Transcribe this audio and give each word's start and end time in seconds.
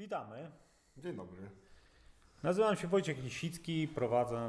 Witamy. 0.00 0.50
Dzień 0.96 1.16
dobry. 1.16 1.42
Nazywam 2.42 2.76
się 2.76 2.88
Wojciech 2.88 3.22
Lisicki, 3.24 3.88
prowadzę 3.88 4.48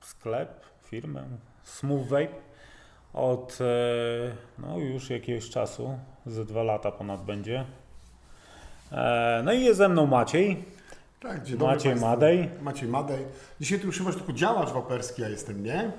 sklep, 0.00 0.64
firmę 0.84 1.24
Smooth 1.64 2.08
Vape 2.08 2.34
od 3.12 3.58
e, 3.60 3.66
no, 4.58 4.78
już 4.78 5.10
jakiegoś 5.10 5.50
czasu, 5.50 5.98
ze 6.26 6.44
dwa 6.44 6.62
lata 6.62 6.92
ponad 6.92 7.24
będzie. 7.24 7.64
E, 8.92 9.42
No 9.44 9.52
i 9.52 9.64
jest 9.64 9.78
ze 9.78 9.88
mną 9.88 10.06
Maciej. 10.06 10.64
Tak, 11.20 11.42
dzień 11.42 11.58
dobry 11.58 11.74
Maciej 11.74 11.92
Państwu. 11.92 12.08
Madej. 12.08 12.50
Maciej 12.62 12.88
Madej. 12.88 13.24
Dzisiaj 13.60 13.80
ty 13.80 13.86
już 13.86 13.98
chyba 13.98 14.12
tylko 14.12 14.32
działacz 14.32 14.70
waperski, 14.70 15.22
ja 15.22 15.28
jestem, 15.28 15.64
nie? 15.64 15.92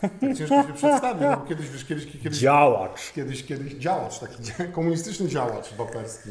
Tak 0.00 0.20
ciężko 0.20 0.62
się 0.62 0.72
przedstawić, 0.74 1.22
bo 1.22 1.46
kiedyś, 1.46 1.68
wiesz, 1.70 1.84
kiedyś, 1.84 2.12
kiedyś, 2.22 2.38
Działacz. 2.38 3.12
kiedyś, 3.12 3.44
kiedyś 3.44 3.74
działacz, 3.74 4.18
taki 4.18 4.36
komunistyczny 4.72 5.28
działacz 5.28 5.74
waperski. 5.74 6.30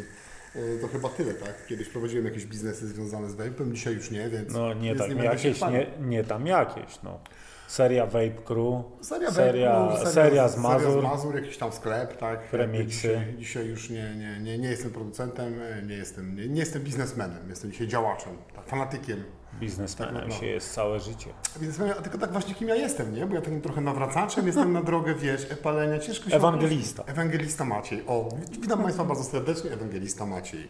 Y, 0.55 0.77
To 0.81 0.87
chyba 0.87 1.09
tyle, 1.09 1.33
tak? 1.33 1.65
Kiedyś 1.67 1.89
prowadziłem 1.89 2.25
jakieś 2.25 2.45
biznesy 2.45 2.87
związane 2.87 3.29
z 3.29 3.35
vape'em, 3.35 3.71
dzisiaj 3.71 3.93
już 3.93 4.11
nie, 4.11 4.29
więc 4.29 4.53
No 4.53 4.73
nie 4.73 4.95
tak 4.95 5.11
się 5.11 5.23
jakieś, 5.23 5.61
nie, 5.61 5.87
nie 6.01 6.23
tam 6.23 6.47
jakieś. 6.47 7.01
No. 7.03 7.19
Seria 7.67 8.05
Vape 8.05 8.29
Crew, 8.45 8.83
Seria, 9.01 9.31
seria, 9.31 9.95
seria, 9.97 10.11
seria, 10.11 10.47
z 10.47 10.53
Seria 10.53 10.69
Mazur. 10.69 11.01
z 11.01 11.03
Mazur, 11.03 11.35
jakiś 11.35 11.57
tam 11.57 11.71
sklep, 11.71 12.17
tak? 12.17 12.39
Premixy. 12.43 12.91
Dzisiaj, 12.91 13.35
dzisiaj 13.37 13.67
już 13.67 13.89
nie, 13.89 14.15
nie, 14.15 14.39
nie, 14.39 14.57
nie 14.57 14.69
jestem 14.69 14.91
producentem, 14.91 15.61
e, 15.61 15.81
nie 15.81 15.95
jestem, 15.95 16.35
nie, 16.35 16.47
nie 16.47 16.59
jestem 16.59 16.81
biznesmenem, 16.83 17.49
jestem 17.49 17.71
dzisiaj 17.71 17.87
działaczem, 17.87 18.33
tak, 18.55 18.65
fanatykiem. 18.65 19.23
Biznesmenem 19.59 20.29
Tak, 20.29 20.39
się 20.39 20.45
jest 20.45 20.73
całe 20.73 20.99
życie. 20.99 21.29
Więc 21.61 21.77
ja, 21.77 21.93
tylko 21.93 22.17
tak 22.17 22.31
właśnie 22.31 22.55
kim 22.55 22.67
ja 22.67 22.75
jestem, 22.75 23.13
nie? 23.15 23.25
Bo 23.25 23.35
ja 23.35 23.41
takim 23.41 23.61
trochę 23.61 23.81
nawracaczem 23.81 24.47
jestem 24.47 24.73
na 24.73 24.83
drogę, 24.83 25.15
wiesz, 25.15 25.51
epalenia, 25.51 25.99
ciężko 25.99 26.29
się... 26.29 26.35
Ewangelista. 26.35 27.03
Ewangelista 27.03 27.65
Maciej. 27.65 28.03
O, 28.07 28.29
witam 28.61 28.81
Państwa 28.83 29.03
bardzo 29.03 29.23
serdecznie, 29.23 29.71
Ewangelista 29.71 30.25
Maciej. 30.25 30.67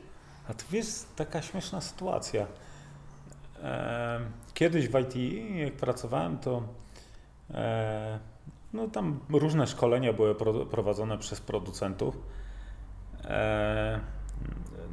A 0.50 0.54
tu 0.54 0.76
jest 0.76 1.16
taka 1.16 1.42
śmieszna 1.42 1.82
sytuacja. 1.82 2.48
Kiedyś 4.54 4.88
w 4.88 5.00
IT, 5.00 5.16
jak 5.56 5.74
pracowałem, 5.74 6.38
to 6.38 6.64
no 8.74 8.88
tam 8.88 9.20
różne 9.30 9.68
szkolenia 9.68 10.14
były 10.14 10.36
pro- 10.36 10.66
prowadzone 10.66 11.18
przez 11.18 11.42
producentów. 11.42 12.18
E, 13.26 14.00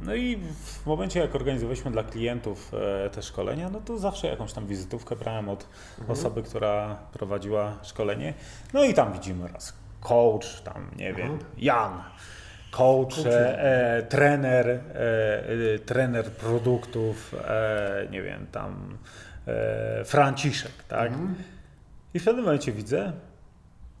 No 0.03 0.15
i 0.15 0.37
w 0.37 0.85
momencie, 0.85 1.19
jak 1.19 1.35
organizowaliśmy 1.35 1.91
dla 1.91 2.03
klientów 2.03 2.71
e, 3.05 3.09
te 3.09 3.21
szkolenia, 3.21 3.69
no 3.69 3.81
to 3.81 3.97
zawsze 3.97 4.27
jakąś 4.27 4.53
tam 4.53 4.67
wizytówkę 4.67 5.15
brałem 5.15 5.49
od 5.49 5.67
osoby, 6.07 6.43
która 6.43 6.95
prowadziła 7.13 7.73
szkolenie. 7.83 8.33
No 8.73 8.83
i 8.83 8.93
tam 8.93 9.13
widzimy 9.13 9.47
raz 9.47 9.73
coach, 10.01 10.61
tam 10.63 10.91
nie 10.97 11.13
wiem, 11.13 11.39
Jan, 11.57 12.03
coach, 12.71 13.17
e, 13.25 13.63
e, 13.97 14.03
trener, 14.03 14.67
e, 14.69 14.79
e, 15.75 15.79
trener 15.79 16.31
produktów, 16.31 17.35
e, 17.47 18.07
nie 18.11 18.21
wiem, 18.21 18.47
tam 18.51 18.97
e, 19.47 20.05
Franciszek, 20.05 20.83
tak? 20.87 21.11
I 22.15 22.19
w 22.19 22.25
pewnym 22.25 22.45
momencie 22.45 22.71
widzę 22.71 23.13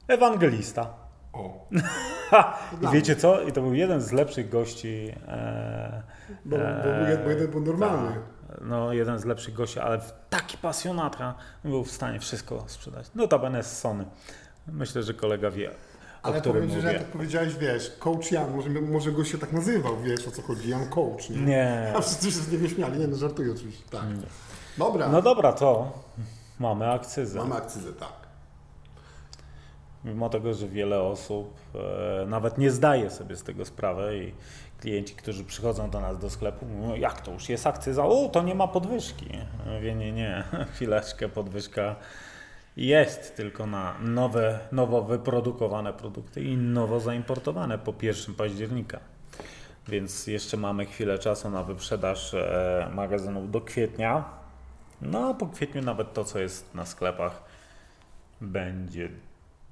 ewangelista. 0.07 0.93
O, 1.33 1.67
I 2.81 2.87
wiecie 2.93 3.15
co? 3.15 3.41
I 3.41 3.51
to 3.51 3.61
był 3.61 3.73
jeden 3.73 4.01
z 4.01 4.11
lepszych 4.11 4.49
gości. 4.49 5.11
E, 5.27 6.03
bo, 6.45 6.57
bo, 6.57 6.63
bo, 6.83 6.89
jed- 6.89 7.23
bo 7.23 7.29
jeden 7.29 7.47
był 7.51 7.61
normalny. 7.61 8.09
tak. 8.11 8.57
no, 8.61 8.93
jeden 8.93 9.19
z 9.19 9.25
lepszych 9.25 9.53
gości, 9.53 9.79
ale 9.79 9.99
w 9.99 10.13
taki 10.29 10.57
pasjonata 10.57 11.35
był 11.63 11.83
w 11.83 11.91
stanie 11.91 12.19
wszystko 12.19 12.63
sprzedać. 12.67 13.05
Notabene 13.15 13.63
z 13.63 13.79
Sony. 13.79 14.05
Myślę, 14.67 15.03
że 15.03 15.13
kolega 15.13 15.51
wie, 15.51 15.69
o 15.71 15.73
Ale 16.23 16.41
powiem 16.41 16.63
Ci, 16.69 16.69
że 16.69 16.77
mówię. 16.77 16.91
jak 16.93 17.01
tak 17.01 17.11
powiedziałeś, 17.11 17.55
wiesz, 17.55 17.91
coach 17.99 18.31
Jan, 18.31 18.55
może, 18.55 18.69
może 18.69 19.11
go 19.11 19.23
się 19.25 19.37
tak 19.37 19.51
nazywał, 19.53 19.97
wiesz 19.97 20.27
o 20.27 20.31
co 20.31 20.41
chodzi, 20.41 20.69
Jan 20.69 20.89
Coach, 20.89 21.29
nie? 21.29 21.37
Nie. 21.37 21.91
A 21.97 22.01
wszyscy 22.01 22.25
się 22.31 22.37
z 22.37 22.51
niego 22.51 22.67
śmiali, 22.67 22.99
nie 22.99 23.07
no, 23.07 23.15
żartuję 23.17 23.51
oczywiście, 23.51 23.83
tak. 23.91 24.01
Dobra, 24.77 25.07
No 25.07 25.21
dobra, 25.21 25.53
to 25.53 25.91
mamy 26.59 26.91
akcyzę. 26.91 27.39
mamy 27.39 27.55
akcyzę, 27.55 27.93
tak. 27.93 28.25
Mimo 30.05 30.29
tego, 30.29 30.53
że 30.53 30.67
wiele 30.67 31.01
osób 31.01 31.59
e, 31.75 32.25
nawet 32.25 32.57
nie 32.57 32.71
zdaje 32.71 33.09
sobie 33.09 33.35
z 33.35 33.43
tego 33.43 33.65
sprawy 33.65 34.17
i 34.17 34.33
klienci, 34.81 35.15
którzy 35.15 35.43
przychodzą 35.43 35.89
do 35.89 36.01
nas 36.01 36.19
do 36.19 36.29
sklepu 36.29 36.65
mówią, 36.65 36.95
jak 36.95 37.21
to 37.21 37.31
już 37.31 37.49
jest 37.49 37.67
akcyza? 37.67 38.05
O, 38.05 38.29
to 38.29 38.41
nie 38.41 38.55
ma 38.55 38.67
podwyżki. 38.67 39.25
Mówię, 39.75 39.95
nie, 39.95 40.11
nie, 40.11 40.43
chwileczkę, 40.73 41.29
podwyżka 41.29 41.95
jest 42.77 43.35
tylko 43.35 43.67
na 43.67 43.95
nowe, 44.01 44.59
nowo 44.71 45.01
wyprodukowane 45.01 45.93
produkty 45.93 46.43
i 46.43 46.57
nowo 46.57 46.99
zaimportowane 46.99 47.77
po 47.77 47.93
1 48.01 48.35
października. 48.35 48.99
Więc 49.87 50.27
jeszcze 50.27 50.57
mamy 50.57 50.85
chwilę 50.85 51.19
czasu 51.19 51.49
na 51.49 51.63
wyprzedaż 51.63 52.33
e, 52.33 52.89
magazynów 52.93 53.51
do 53.51 53.61
kwietnia. 53.61 54.44
No 55.01 55.29
a 55.29 55.33
po 55.33 55.47
kwietniu 55.47 55.81
nawet 55.81 56.13
to, 56.13 56.23
co 56.23 56.39
jest 56.39 56.75
na 56.75 56.85
sklepach, 56.85 57.43
będzie 58.41 59.09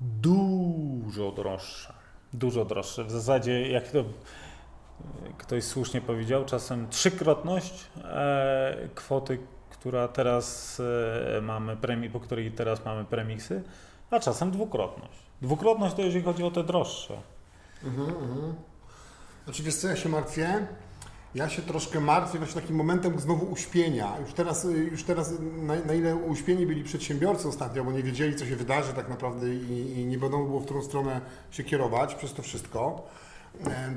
dużo 0.02 1.32
droższe. 1.32 1.94
Dużo 2.34 2.66
droższe. 2.66 3.04
W 3.04 3.12
zasadzie, 3.12 3.72
jak 3.72 3.88
to 3.88 4.00
e, 4.00 4.06
ktoś 5.38 5.64
słusznie 5.64 6.02
powiedział, 6.02 6.46
czasem 6.46 6.90
trzykrotność 6.90 7.88
e, 8.04 8.90
kwoty, 8.96 9.40
która 9.70 10.08
teraz 10.08 10.80
e, 11.38 11.42
mamy, 11.42 11.78
premi, 11.78 12.10
po 12.10 12.20
której 12.20 12.52
teraz 12.52 12.86
mamy 12.86 13.06
premiksy, 13.06 13.64
a 14.12 14.20
czasem 14.20 14.52
dwukrotność. 14.52 15.20
Dwukrotność 15.42 15.96
to 15.96 16.02
jeżeli 16.02 16.24
chodzi 16.24 16.44
o 16.44 16.52
te 16.52 16.64
droższe. 16.64 17.18
Znaczy 19.44 19.64
wiesz 19.64 19.76
co, 19.76 19.88
ja 19.88 19.96
się 19.96 20.10
martwię? 20.10 20.68
Ja 21.36 21.50
się 21.50 21.62
troszkę 21.62 22.00
martwię 22.00 22.38
właśnie 22.40 22.62
takim 22.62 22.76
momentem 22.76 23.20
znowu 23.20 23.46
uśpienia. 23.52 24.18
Już 24.22 24.34
teraz, 24.34 24.64
już 24.92 25.04
teraz 25.04 25.34
na, 25.62 25.76
na 25.76 25.94
ile 25.94 26.16
uśpieni 26.16 26.66
byli 26.66 26.84
przedsiębiorcy 26.84 27.48
ostatnio, 27.48 27.84
bo 27.84 27.92
nie 27.92 28.04
wiedzieli, 28.04 28.36
co 28.36 28.46
się 28.46 28.56
wydarzy 28.56 28.94
tak 28.94 29.10
naprawdę 29.10 29.54
i, 29.56 30.00
i 30.00 30.06
nie 30.06 30.18
wiadomo 30.18 30.46
było, 30.46 30.60
w 30.60 30.66
którą 30.66 30.82
stronę 30.82 31.22
się 31.52 31.64
kierować 31.64 32.16
przez 32.16 32.34
to 32.34 32.42
wszystko, 32.42 33.08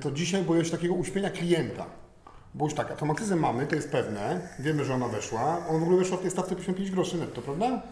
to 0.00 0.10
dzisiaj 0.10 0.42
boję 0.42 0.64
się 0.64 0.70
takiego 0.70 0.94
uśpienia 0.94 1.30
klienta. 1.30 1.84
Bo 2.54 2.64
już 2.64 2.75
tak, 2.75 2.91
automatyzm 2.91 3.38
mamy, 3.38 3.66
to 3.66 3.75
jest 3.75 3.91
pewne, 3.92 4.48
wiemy, 4.58 4.84
że 4.84 4.94
ona 4.94 5.08
weszła. 5.08 5.66
Ona 5.69 5.78
w 5.78 5.82
ogóle 5.82 5.98
weszła 5.98 6.16
w 6.16 6.20
tej 6.20 6.30
stawce 6.30 6.50
55 6.56 6.91
groszy 6.91 7.16
netto, 7.16 7.42
prawda? 7.42 7.82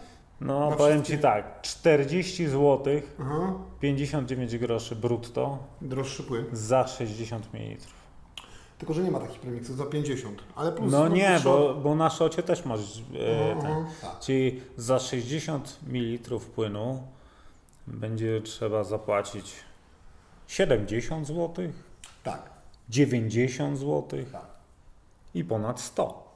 No, 0.41 0.71
Na 0.71 0.77
powiem 0.77 0.95
wszystkie- 1.03 1.17
Ci 1.17 1.23
tak, 1.23 1.63
40 1.63 2.47
zł, 2.49 2.81
Aha, 3.21 3.53
59 3.81 4.59
groszy 4.59 4.97
brutto 4.97 5.59
droższy 5.81 6.23
płyn. 6.23 6.45
za 6.53 6.87
60 6.87 7.55
ml. 7.55 7.77
Tylko, 8.85 8.95
że 8.95 9.03
nie 9.03 9.11
ma 9.11 9.21
takich 9.21 9.41
premiksów 9.41 9.77
za 9.77 9.87
50, 9.87 10.43
ale 10.55 10.73
plus... 10.73 10.93
No 10.93 11.09
nie, 11.09 11.41
bo, 11.45 11.75
bo 11.75 11.95
na 11.95 12.11
szocie 12.11 12.43
też 12.43 12.65
masz 12.65 12.81
e, 13.15 13.57
ten. 13.63 13.73
aha, 13.73 13.87
tak. 14.03 14.21
Czyli 14.21 14.61
za 14.77 14.99
60 14.99 15.79
ml 15.87 16.41
płynu 16.55 17.03
będzie 17.87 18.41
trzeba 18.41 18.85
zapłacić 18.85 19.53
70 20.47 21.27
zł, 21.27 21.69
Tak, 22.23 22.51
90 22.89 23.79
zł 23.79 24.25
tak. 24.33 24.47
i 25.35 25.45
ponad 25.45 25.81
100. 25.81 26.35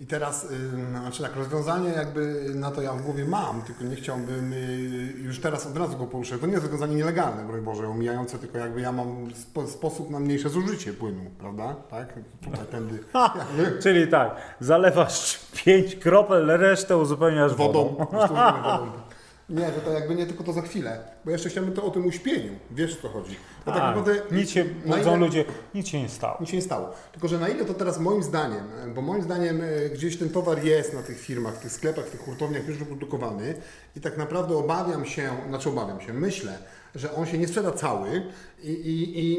I 0.00 0.06
teraz, 0.06 0.46
znaczy 0.90 1.22
tak, 1.22 1.36
rozwiązanie 1.36 1.90
jakby 1.90 2.44
na 2.54 2.70
to 2.70 2.82
ja 2.82 2.92
w 2.92 3.02
głowie 3.02 3.24
mam, 3.24 3.62
tylko 3.62 3.84
nie 3.84 3.96
chciałbym 3.96 4.52
y, 4.52 5.14
już 5.18 5.40
teraz 5.40 5.66
od 5.66 5.76
razu 5.76 5.98
go 5.98 6.06
poruszać. 6.06 6.40
To 6.40 6.46
nie 6.46 6.52
jest 6.52 6.64
rozwiązanie 6.64 6.94
nielegalne, 6.94 7.44
broń 7.44 7.60
Boże, 7.60 7.88
omijające, 7.88 8.38
tylko 8.38 8.58
jakby 8.58 8.80
ja 8.80 8.92
mam 8.92 9.34
spo, 9.34 9.66
sposób 9.66 10.10
na 10.10 10.20
mniejsze 10.20 10.48
zużycie 10.48 10.92
płynu, 10.92 11.30
prawda? 11.38 11.76
Tak? 11.90 12.14
Tutaj 12.44 12.66
tędy 12.70 12.98
Ha! 13.12 13.34
Czyli 13.82 14.08
tak, 14.08 14.36
zalewasz 14.60 15.38
5 15.64 15.96
kropel, 15.96 16.46
resztę 16.46 16.96
uzupełniasz 16.96 17.54
wodą. 17.54 17.96
wodą. 17.98 18.90
Nie, 19.50 19.66
że 19.66 19.80
to 19.84 19.92
jakby 19.92 20.14
nie 20.14 20.26
tylko 20.26 20.44
to 20.44 20.52
za 20.52 20.62
chwilę, 20.62 20.98
bo 21.24 21.30
jeszcze 21.30 21.48
chciałbym 21.48 21.72
to 21.74 21.84
o 21.84 21.90
tym 21.90 22.06
uśpieniu. 22.06 22.52
Wiesz 22.70 22.98
o 22.98 23.02
co 23.02 23.08
chodzi. 23.08 23.36
Bo 23.66 23.72
tak 23.72 23.82
A, 23.82 23.86
naprawdę 23.86 24.22
nic 24.32 24.50
się, 24.50 24.64
budzą 24.64 25.00
ile- 25.10 25.16
ludzie, 25.16 25.44
nic 25.74 25.88
się 25.88 26.02
nie 26.02 26.08
stało. 26.08 26.36
Nic 26.40 26.50
się 26.50 26.56
nie 26.56 26.62
stało. 26.62 26.90
Tylko, 27.12 27.28
że 27.28 27.38
na 27.38 27.48
ile 27.48 27.64
to 27.64 27.74
teraz 27.74 28.00
moim 28.00 28.22
zdaniem, 28.22 28.64
bo 28.94 29.02
moim 29.02 29.22
zdaniem 29.22 29.60
e, 29.62 29.88
gdzieś 29.90 30.16
ten 30.18 30.30
towar 30.30 30.64
jest 30.64 30.94
na 30.94 31.02
tych 31.02 31.20
firmach, 31.20 31.54
w 31.54 31.58
tych 31.58 31.72
sklepach, 31.72 32.04
w 32.06 32.10
tych 32.10 32.20
hurtowniach 32.20 32.68
już 32.68 32.78
wyprodukowany 32.78 33.54
i 33.96 34.00
tak 34.00 34.16
naprawdę 34.16 34.56
obawiam 34.56 35.06
się, 35.06 35.30
znaczy 35.48 35.68
obawiam 35.68 36.00
się, 36.00 36.12
myślę, 36.12 36.58
że 36.94 37.14
on 37.14 37.26
się 37.26 37.38
nie 37.38 37.48
sprzeda 37.48 37.70
cały 37.72 38.22
i, 38.62 38.70
i, 38.70 39.32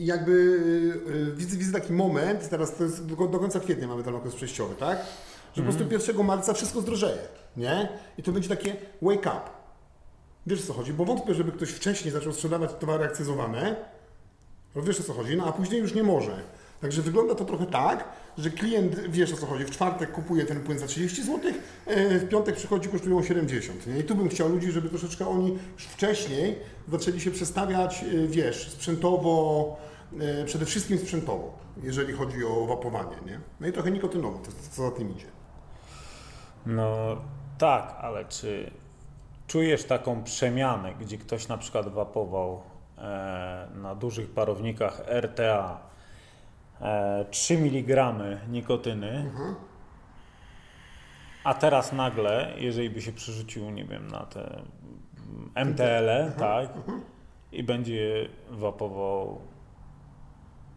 i, 0.00 0.06
jakby 0.06 0.60
e, 1.32 1.36
widzę, 1.36 1.56
widzę 1.56 1.72
taki 1.80 1.92
moment, 1.92 2.48
teraz 2.48 2.74
to 2.76 2.84
jest 2.84 3.06
do, 3.06 3.26
do 3.28 3.38
końca 3.38 3.60
kwietnia 3.60 3.86
mamy 3.88 4.02
ten 4.02 4.14
okres 4.14 4.34
przejściowy, 4.34 4.74
tak? 4.74 4.98
Że 5.58 5.64
po 5.64 5.72
prostu 5.72 6.12
1 6.12 6.26
marca 6.26 6.54
wszystko 6.54 6.80
zdrożeje, 6.80 7.18
nie? 7.56 7.88
I 8.18 8.22
to 8.22 8.32
będzie 8.32 8.48
takie 8.48 8.76
wake 9.02 9.26
up. 9.26 9.40
Wiesz 10.46 10.60
o 10.60 10.66
co 10.66 10.72
chodzi? 10.72 10.92
Bo 10.92 11.04
wątpię, 11.04 11.34
żeby 11.34 11.52
ktoś 11.52 11.70
wcześniej 11.70 12.12
zaczął 12.12 12.32
sprzedawać 12.32 12.70
towary 12.80 13.04
akcyzowane, 13.04 13.76
no 14.74 14.82
wiesz 14.82 15.00
o 15.00 15.02
co 15.02 15.12
chodzi, 15.12 15.36
no 15.36 15.46
a 15.46 15.52
później 15.52 15.80
już 15.80 15.94
nie 15.94 16.02
może. 16.02 16.42
Także 16.80 17.02
wygląda 17.02 17.34
to 17.34 17.44
trochę 17.44 17.66
tak, 17.66 18.08
że 18.38 18.50
klient, 18.50 19.00
wiesz 19.08 19.32
o 19.32 19.36
co 19.36 19.46
chodzi, 19.46 19.64
w 19.64 19.70
czwartek 19.70 20.12
kupuje 20.12 20.44
ten 20.44 20.60
płyn 20.60 20.78
za 20.78 20.86
30 20.86 21.22
zł, 21.22 21.52
e, 21.86 22.18
w 22.18 22.28
piątek 22.28 22.56
przychodzi, 22.56 22.88
kosztują 22.88 23.22
70. 23.22 23.86
Nie? 23.86 23.98
I 23.98 24.04
tu 24.04 24.14
bym 24.14 24.28
chciał 24.28 24.48
ludzi, 24.48 24.72
żeby 24.72 24.88
troszeczkę 24.88 25.28
oni 25.28 25.58
już 25.74 25.84
wcześniej 25.84 26.58
zaczęli 26.88 27.20
się 27.20 27.30
przestawiać, 27.30 28.04
e, 28.04 28.26
wiesz, 28.26 28.70
sprzętowo, 28.70 29.76
e, 30.20 30.44
przede 30.44 30.66
wszystkim 30.66 30.98
sprzętowo, 30.98 31.58
jeżeli 31.82 32.12
chodzi 32.12 32.44
o 32.44 32.66
wapowanie, 32.66 33.16
nie? 33.26 33.40
No 33.60 33.66
i 33.66 33.72
trochę 33.72 33.90
nikotynowo, 33.90 34.38
to 34.38 34.50
co 34.70 34.82
za 34.82 34.90
tym 34.90 35.10
idzie. 35.10 35.37
No 36.66 37.16
tak, 37.58 37.96
ale 38.00 38.24
czy 38.24 38.70
czujesz 39.46 39.84
taką 39.84 40.24
przemianę, 40.24 40.94
gdzie 40.94 41.18
ktoś 41.18 41.48
na 41.48 41.58
przykład 41.58 41.88
wapował 41.88 42.62
e, 42.98 43.68
na 43.74 43.94
dużych 43.94 44.30
parownikach 44.30 45.02
RTA 45.08 45.80
e, 46.80 47.24
3 47.30 47.54
mg 47.54 48.14
nikotyny, 48.48 49.30
a 51.44 51.54
teraz 51.54 51.92
nagle, 51.92 52.52
jeżeli 52.56 52.90
by 52.90 53.02
się 53.02 53.12
przerzucił, 53.12 53.70
nie 53.70 53.84
wiem, 53.84 54.08
na 54.08 54.26
te 54.26 54.62
MTL, 55.54 56.32
tak, 56.38 56.68
i 57.52 57.62
będzie 57.62 58.28
wapował 58.50 59.40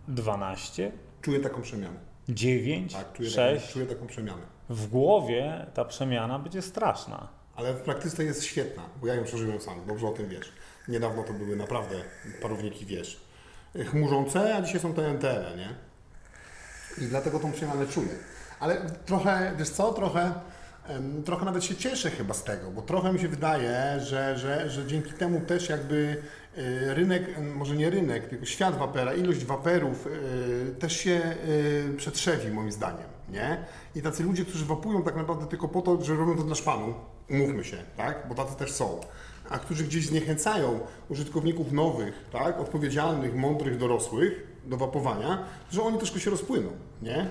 12, 0.08 0.92
Czuję 1.22 1.40
taką 1.40 1.62
przemianę. 1.62 2.00
9, 2.30 2.94
Tak, 2.94 3.14
czuję, 3.14 3.30
6, 3.30 3.62
Taką, 3.62 3.74
czuję 3.74 3.86
taką 3.86 4.08
przemianę. 4.08 4.42
W 4.72 4.88
głowie 4.88 5.66
ta 5.74 5.86
przemiana 5.86 6.40
będzie 6.40 6.62
straszna. 6.62 7.28
Ale 7.56 7.74
w 7.74 7.82
praktyce 7.82 8.24
jest 8.24 8.44
świetna, 8.44 8.84
bo 9.02 9.08
ja 9.08 9.16
ją 9.16 9.24
przeżyłem 9.24 9.62
sam, 9.62 9.86
dobrze 9.88 10.08
o 10.08 10.12
tym 10.12 10.30
wiesz. 10.30 10.52
Niedawno 10.88 11.24
to 11.24 11.34
były 11.34 11.56
naprawdę 11.56 11.96
parowniki, 12.42 12.86
wiesz, 12.86 13.22
chmurzące, 13.92 14.56
a 14.56 14.62
dzisiaj 14.62 14.80
są 14.80 14.94
te 14.94 15.08
NTL, 15.08 15.58
nie? 15.58 15.70
I 17.06 17.08
dlatego 17.08 17.40
tą 17.40 17.52
przemianę 17.52 17.88
czuję. 17.88 18.16
Ale 18.60 18.82
trochę, 19.06 19.54
wiesz 19.58 19.70
co, 19.70 19.94
trochę, 19.94 20.34
trochę 21.26 21.46
nawet 21.46 21.64
się 21.64 21.76
cieszę 21.76 22.12
chyba 22.12 22.34
z 22.34 22.44
tego, 22.44 22.72
bo 22.72 22.82
trochę 22.82 23.14
mi 23.14 23.20
się 23.20 23.28
wydaje, 23.28 24.00
że, 24.00 24.38
że, 24.38 24.70
że 24.70 24.88
dzięki 24.88 25.14
temu 25.14 25.42
też 25.42 25.70
jakby 25.70 26.24
y, 26.58 26.94
rynek, 26.94 27.24
może 27.56 27.76
nie 27.76 27.90
rynek, 27.90 28.30
tylko 28.30 28.46
świat 28.46 28.78
wapera, 28.78 29.14
ilość 29.14 29.46
waperów 29.46 30.08
y, 30.08 30.76
też 30.80 30.98
się 30.98 31.22
y, 31.48 31.94
przetrzewi 31.98 32.52
moim 32.52 32.72
zdaniem, 32.72 33.11
nie? 33.32 33.58
I 33.96 34.02
tacy 34.02 34.24
ludzie, 34.24 34.46
którzy 34.46 34.66
wapują 34.66 35.04
tak 35.04 35.16
naprawdę 35.16 35.46
tylko 35.46 35.68
po 35.68 35.82
to, 35.82 36.02
że 36.04 36.16
robią 36.16 36.38
to 36.38 36.44
dla 36.44 36.56
szpanu, 36.56 36.94
umówmy 37.30 37.64
się, 37.64 37.78
tak? 37.98 38.26
Bo 38.30 38.36
tacy 38.36 38.56
też 38.56 38.72
są. 38.72 39.00
A 39.50 39.60
którzy 39.60 39.84
gdzieś 39.84 40.08
zniechęcają 40.08 40.80
użytkowników 41.10 41.72
nowych, 41.72 42.14
tak? 42.32 42.60
Odpowiedzialnych, 42.60 43.36
mądrych, 43.36 43.78
dorosłych 43.78 44.48
do 44.66 44.78
wapowania, 44.78 45.44
że 45.72 45.84
oni 45.84 45.98
troszkę 45.98 46.20
się 46.20 46.30
rozpłyną, 46.32 46.70
nie? 47.02 47.28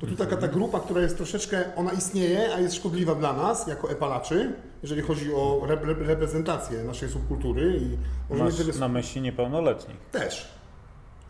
To 0.00 0.06
tu 0.06 0.16
taka 0.16 0.36
ta 0.36 0.48
grupa, 0.48 0.80
która 0.80 1.00
jest 1.00 1.16
troszeczkę, 1.16 1.64
ona 1.76 1.92
istnieje, 1.92 2.54
a 2.54 2.60
jest 2.60 2.74
szkodliwa 2.74 3.14
dla 3.14 3.32
nas, 3.32 3.66
jako 3.66 3.90
epalaczy, 3.90 4.52
jeżeli 4.82 5.02
chodzi 5.02 5.34
o 5.34 5.60
rep- 5.66 5.84
rep- 5.84 6.06
reprezentację 6.06 6.84
naszej 6.84 7.08
subkultury 7.08 7.80
i 7.82 8.34
Masz 8.34 8.76
na 8.78 8.88
myśli 8.88 9.20
niepełnoletnich. 9.20 9.96
też. 10.12 10.48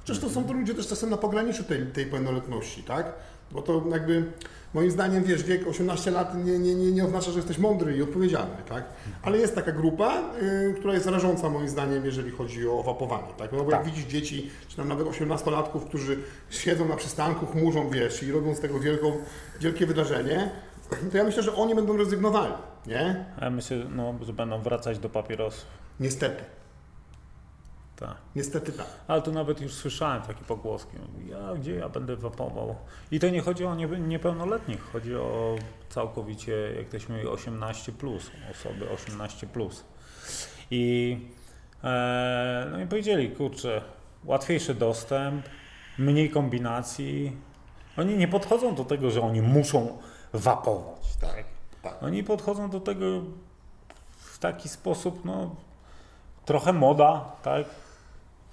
Chociaż 0.00 0.19
to 0.19 0.31
są 0.31 0.44
to 0.44 0.52
ludzie 0.52 0.75
też 0.75 0.88
czasem 0.88 1.11
na 1.11 1.17
pograniczu 1.17 1.64
tej, 1.64 1.87
tej 1.87 2.06
pełnoletności, 2.06 2.82
tak? 2.82 3.12
Bo 3.53 3.62
to 3.62 3.83
jakby, 3.91 4.25
moim 4.75 4.91
zdaniem, 4.91 5.25
wiesz, 5.25 5.43
wiek 5.45 5.67
18 5.69 6.11
lat 6.11 6.45
nie, 6.45 6.59
nie, 6.59 6.75
nie, 6.75 6.93
nie 6.93 7.05
oznacza, 7.05 7.31
że 7.31 7.37
jesteś 7.39 7.59
mądry 7.59 7.97
i 7.97 8.03
odpowiedzialny, 8.03 8.56
tak? 8.69 8.85
Ale 9.23 9.39
jest 9.39 9.55
taka 9.55 9.73
grupa, 9.73 10.23
y, 10.43 10.75
która 10.79 10.95
jest 10.95 11.06
rażąca 11.06 11.49
moim 11.49 11.69
zdaniem, 11.69 12.05
jeżeli 12.05 12.31
chodzi 12.31 12.69
o 12.69 12.83
wapowanie, 12.83 13.29
tak? 13.39 13.53
No 13.53 13.65
bo 13.65 13.71
jak 13.71 13.81
Tak. 13.83 13.91
widzisz 13.91 14.05
dzieci, 14.05 14.50
czy 14.69 14.77
tam 14.77 14.89
nawet 14.89 15.06
18-latków, 15.06 15.81
którzy 15.89 16.19
siedzą 16.50 16.89
na 16.89 16.97
przystanku, 16.97 17.47
chmurzą, 17.47 17.91
wiesz, 17.91 18.23
i 18.23 18.33
robią 18.33 18.55
z 18.55 18.61
tego 18.61 18.81
wielką, 18.81 19.12
wielkie 19.61 19.87
wydarzenie, 19.87 20.51
to 21.11 21.17
ja 21.17 21.25
myślę, 21.25 21.43
że 21.43 21.55
oni 21.55 21.75
będą 21.75 21.97
rezygnowali, 21.97 22.53
nie? 22.87 23.25
A 23.41 23.44
Ja 23.44 23.51
myślę, 23.51 23.77
no, 23.97 24.15
że 24.23 24.33
będą 24.33 24.62
wracać 24.62 24.99
do 24.99 25.09
papierosów. 25.09 25.65
Niestety. 26.01 26.44
Tak. 27.99 28.17
Niestety 28.37 28.73
tak. 28.73 28.87
Ale 29.09 29.23
tu 29.23 29.33
nawet 29.33 29.61
już 29.61 29.73
słyszałem 29.73 30.23
takie 30.23 30.45
pogłoski. 30.45 30.97
Ja 31.27 31.55
gdzie 31.55 31.75
ja 31.75 31.89
będę 31.89 32.17
wapował? 32.17 32.77
I 33.11 33.21
to 33.21 33.29
nie 33.29 33.41
chodzi 33.41 33.65
o 33.65 33.75
nie, 33.75 33.87
niepełnoletnich, 33.87 34.81
chodzi 34.93 35.17
o 35.17 35.56
całkowicie, 35.89 36.73
jak 36.77 36.89
ktoś 36.89 37.09
mówi, 37.09 37.27
18 37.27 37.93
plus, 37.93 38.31
osoby 38.50 38.91
18 38.91 39.47
plus. 39.47 39.85
I 40.71 41.17
e, 41.85 42.69
no 42.73 42.81
i 42.81 42.87
powiedzieli, 42.87 43.31
kurczę, 43.31 43.83
łatwiejszy 44.25 44.75
dostęp, 44.75 45.47
mniej 45.99 46.31
kombinacji. 46.31 47.37
Oni 47.97 48.17
nie 48.17 48.29
podchodzą 48.29 48.75
do 48.75 48.85
tego, 48.85 49.11
że 49.11 49.21
oni 49.21 49.43
muszą 49.43 49.99
wapować. 50.33 51.17
Tak, 51.21 51.44
tak. 51.83 52.03
Oni 52.03 52.25
podchodzą 52.25 52.71
do 52.71 52.81
tego 52.81 53.23
w 54.17 54.39
taki 54.39 54.69
sposób, 54.69 55.25
no 55.25 55.56
trochę 56.44 56.73
moda, 56.73 57.25
tak? 57.43 57.65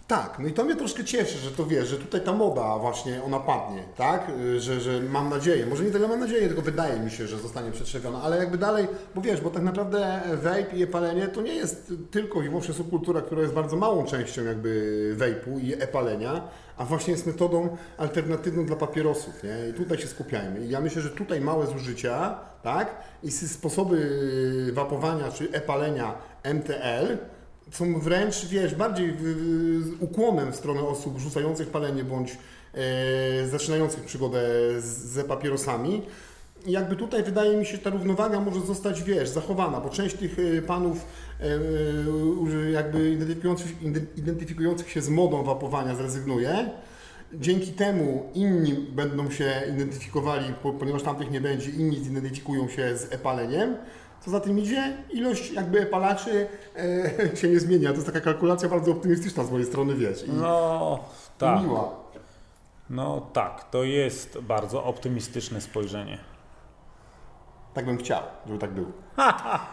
Tak, 0.08 0.40
no 0.40 0.48
i 0.48 0.54
to 0.54 0.64
mnie 0.64 0.76
troszkę 0.76 1.04
cieszy, 1.04 1.38
że 1.38 1.52
to 1.52 1.66
wiesz, 1.66 1.88
że 1.88 1.98
tutaj 1.98 2.22
ta 2.22 2.34
moda 2.34 2.78
właśnie 2.78 3.24
ona 3.24 3.40
padnie, 3.40 3.84
tak? 3.98 4.30
Y, 4.30 4.60
Że, 4.60 4.82
że 4.82 5.02
mam 5.02 5.30
nadzieję, 5.30 5.66
może 5.66 5.84
nie 5.84 5.92
tyle 5.92 6.08
mam 6.08 6.20
nadzieję, 6.20 6.48
tylko 6.48 6.62
wydaje 6.62 7.00
mi 7.00 7.12
się, 7.12 7.28
że 7.28 7.38
zostanie 7.38 7.72
przetrzebiona, 7.72 8.22
ale 8.22 8.38
jakby 8.38 8.58
dalej, 8.58 8.88
bo 9.16 9.22
wiesz, 9.22 9.42
bo 9.42 9.50
tak 9.50 9.64
naprawdę 9.64 10.22
vape 10.44 10.78
i 10.78 10.88
palenie 10.88 11.28
to 11.28 11.42
nie 11.42 11.54
jest 11.54 11.94
tylko 12.12 12.42
i 12.42 12.50
wyłącznie 12.50 12.74
subkultura, 12.74 13.22
która 13.22 13.42
jest 13.42 13.54
bardzo 13.54 13.76
małą 13.76 14.06
częścią 14.06 14.44
jakby 14.44 15.16
vape'u 15.18 15.64
i 15.64 15.74
e-palenia, 15.74 16.42
a 16.78 16.86
właśnie 16.86 17.12
jest 17.14 17.28
metodą 17.28 17.78
alternatywną 17.98 18.66
dla 18.66 18.76
papierosów, 18.76 19.44
nie? 19.44 19.70
I 19.70 19.74
tutaj 19.74 19.98
się 19.98 20.08
skupiajmy. 20.08 20.66
I 20.66 20.70
ja 20.70 20.82
myślę, 20.82 21.02
że 21.02 21.10
tutaj 21.10 21.42
małe 21.42 21.68
zużycia, 21.68 22.40
tak? 22.64 22.96
I 23.24 23.32
sposoby 23.32 24.72
wapowania 24.74 25.32
czy 25.32 25.50
e-palenia 25.52 26.14
MTL 26.44 27.18
są 27.72 28.00
wręcz, 28.00 28.46
wiesz, 28.46 28.76
bardziej 28.76 29.12
w, 29.12 29.22
w, 29.22 30.04
ukłonem 30.04 30.52
w 30.52 30.56
stronę 30.56 30.82
osób 30.82 31.20
rzucających 31.20 31.68
palenie 31.68 32.04
bądź 32.04 32.38
e, 32.74 33.48
zaczynających 33.48 34.04
przygodę 34.04 34.42
z, 34.82 34.86
ze 34.86 35.24
papierosami. 35.24 36.02
I 36.66 36.72
jakby 36.72 36.96
tutaj 36.96 37.24
wydaje 37.24 37.58
mi 37.58 37.66
się, 37.66 37.78
ta 37.78 37.90
równowaga 37.90 38.40
może 38.40 38.62
zostać, 38.62 39.04
wiesz, 39.04 39.30
zachowana, 39.30 39.82
bo 39.82 39.90
część 39.90 40.16
tych 40.16 40.38
e, 40.40 40.62
panów 40.62 41.06
e, 41.42 41.46
e, 42.68 42.72
jakby 42.72 43.12
identyfikujących, 43.12 43.72
identyfikujących 44.18 44.90
się 44.90 45.02
z 45.02 45.10
modą 45.10 45.44
wapowania 45.44 45.96
zrezygnuje. 45.96 46.70
Dzięki 47.34 47.72
temu 47.72 48.30
inni 48.34 48.74
będą 48.74 49.32
się 49.32 49.52
identyfikowali, 49.74 50.54
po- 50.64 50.74
ponieważ 50.74 51.04
tamtych 51.04 51.32
nie 51.32 51.42
będzie, 51.42 51.70
inni 51.72 52.04
zidentyfikują 52.04 52.68
się 52.68 52.98
z 52.98 53.14
e-paleniem. 53.14 53.76
Co 54.26 54.32
za 54.32 54.40
tym 54.40 54.60
idzie, 54.60 54.98
ilość 55.14 55.52
jakby 55.52 55.82
e-palaczy 55.82 56.48
e, 56.76 57.36
się 57.38 57.50
nie 57.50 57.60
zmienia. 57.60 57.90
To 57.90 57.96
jest 57.96 58.06
taka 58.06 58.22
kalkulacja 58.22 58.70
bardzo 58.70 58.92
optymistyczna 58.92 59.44
z 59.44 59.52
mojej 59.52 59.68
strony, 59.68 59.96
wiesz. 59.96 60.24
No, 60.28 61.00
tak. 61.38 61.62
miła. 61.62 61.90
No 62.90 63.28
tak, 63.34 63.70
to 63.70 63.84
jest 63.84 64.40
bardzo 64.40 64.84
optymistyczne 64.84 65.62
spojrzenie. 65.62 66.18
Tak 67.74 67.86
bym 67.86 67.98
chciał, 67.98 68.22
żeby 68.48 68.60
tak 68.60 68.72
było. 68.72 68.88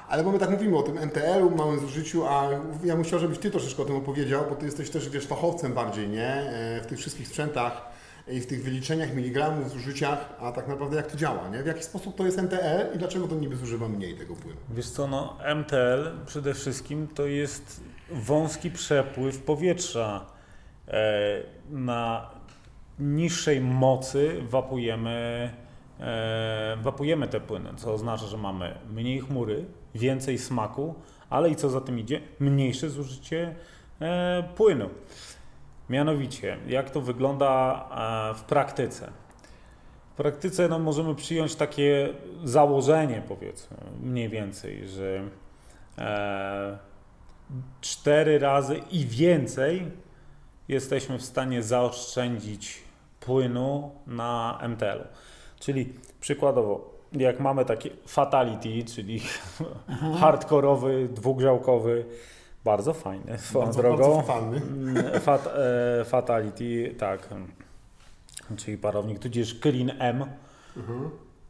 Ale 0.08 0.24
bo 0.24 0.32
my 0.32 0.38
tak 0.38 0.50
mówimy 0.50 0.76
o 0.78 0.82
tym 0.82 0.98
MTL-u, 0.98 1.50
małym 1.50 1.80
zużyciu, 1.80 2.26
a 2.26 2.48
ja 2.84 2.94
bym 2.94 3.04
chciał, 3.04 3.18
żebyś 3.18 3.38
Ty 3.38 3.50
troszeczkę 3.50 3.82
o 3.82 3.84
tym 3.84 3.96
opowiedział, 3.96 4.44
bo 4.50 4.56
Ty 4.56 4.64
jesteś 4.66 4.90
też, 4.90 5.08
wiesz, 5.08 5.26
fachowcem 5.26 5.72
bardziej, 5.72 6.08
nie? 6.08 6.26
E, 6.28 6.80
W 6.80 6.86
tych 6.86 6.98
wszystkich 6.98 7.28
sprzętach 7.28 7.82
i 8.28 8.40
w 8.40 8.46
tych 8.46 8.64
wyliczeniach 8.64 9.14
miligramów, 9.14 9.70
zużyciach, 9.70 10.34
a 10.40 10.52
tak 10.52 10.68
naprawdę 10.68 10.96
jak 10.96 11.06
to 11.06 11.16
działa, 11.16 11.48
nie? 11.48 11.62
W 11.62 11.66
jaki 11.66 11.82
sposób 11.82 12.16
to 12.16 12.24
jest 12.26 12.38
MTL 12.38 12.94
i 12.94 12.98
dlaczego 12.98 13.28
to 13.28 13.34
niby 13.34 13.56
zużywa 13.56 13.88
mniej 13.88 14.14
tego 14.14 14.36
płynu? 14.36 14.56
Wiesz 14.70 14.90
co, 14.90 15.06
no 15.06 15.36
MTL 15.54 16.10
przede 16.26 16.54
wszystkim 16.54 17.08
to 17.14 17.26
jest 17.26 17.80
wąski 18.10 18.70
przepływ 18.70 19.38
powietrza. 19.38 20.26
E, 20.88 21.42
na 21.70 22.30
niższej 22.98 23.60
mocy 23.60 24.42
wapujemy, 24.42 25.50
e, 26.00 26.76
wapujemy 26.82 27.28
te 27.28 27.40
płyny, 27.40 27.70
co 27.76 27.94
oznacza, 27.94 28.26
że 28.26 28.36
mamy 28.36 28.74
mniej 28.90 29.20
chmury, 29.20 29.64
więcej 29.94 30.38
smaku, 30.38 30.94
ale 31.30 31.50
i 31.50 31.56
co 31.56 31.70
za 31.70 31.80
tym 31.80 31.98
idzie, 31.98 32.20
mniejsze 32.40 32.90
zużycie 32.90 33.54
e, 34.00 34.44
płynu. 34.56 34.90
Mianowicie, 35.92 36.56
jak 36.66 36.90
to 36.90 37.00
wygląda 37.00 37.84
e, 38.30 38.34
w 38.34 38.42
praktyce? 38.42 39.12
W 40.12 40.14
praktyce 40.14 40.68
no, 40.68 40.78
możemy 40.78 41.14
przyjąć 41.14 41.54
takie 41.54 42.08
założenie, 42.44 43.22
powiedzmy, 43.28 43.76
mniej 44.02 44.28
więcej, 44.28 44.88
że 44.88 45.22
e, 45.98 46.78
cztery 47.80 48.38
razy 48.38 48.80
i 48.90 49.06
więcej 49.06 49.90
jesteśmy 50.68 51.18
w 51.18 51.22
stanie 51.22 51.62
zaoszczędzić 51.62 52.82
płynu 53.20 53.90
na 54.06 54.58
MTL-u. 54.62 55.04
Czyli 55.60 55.92
przykładowo, 56.20 56.94
jak 57.12 57.40
mamy 57.40 57.64
takie 57.64 57.90
fatality, 58.06 58.84
czyli 58.94 59.20
hardkorowy, 60.20 61.08
dwugrzałkowy, 61.12 62.04
bardzo 62.64 62.94
fajny, 62.94 63.38
swoją 63.38 63.64
Bardzo, 63.64 63.82
drogą. 63.82 64.22
bardzo. 64.28 64.56
Mm, 64.56 65.20
Fat, 65.20 65.46
e, 66.00 66.04
fatality, 66.04 66.94
tak. 66.98 67.28
Czyli 68.56 68.78
parownik, 68.78 69.18
tudzież 69.18 69.60
Clean 69.60 69.90
M, 69.98 70.24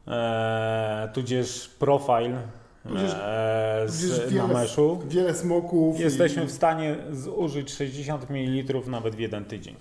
e, 0.08 1.08
tudzież 1.14 1.68
Profile 1.68 2.42
Tudzież- 2.88 3.14
e, 3.20 3.84
tudzież 3.86 4.00
z 4.10 4.30
wiele- 4.32 4.48
nameszu. 4.48 4.98
Wiele 5.08 5.34
smoków. 5.34 6.00
Jesteśmy 6.00 6.44
i... 6.44 6.46
w 6.46 6.52
stanie 6.52 6.96
zużyć 7.12 7.72
60 7.74 8.30
ml 8.30 8.90
nawet 8.90 9.14
w 9.14 9.18
jeden 9.18 9.44
tydzień. 9.44 9.76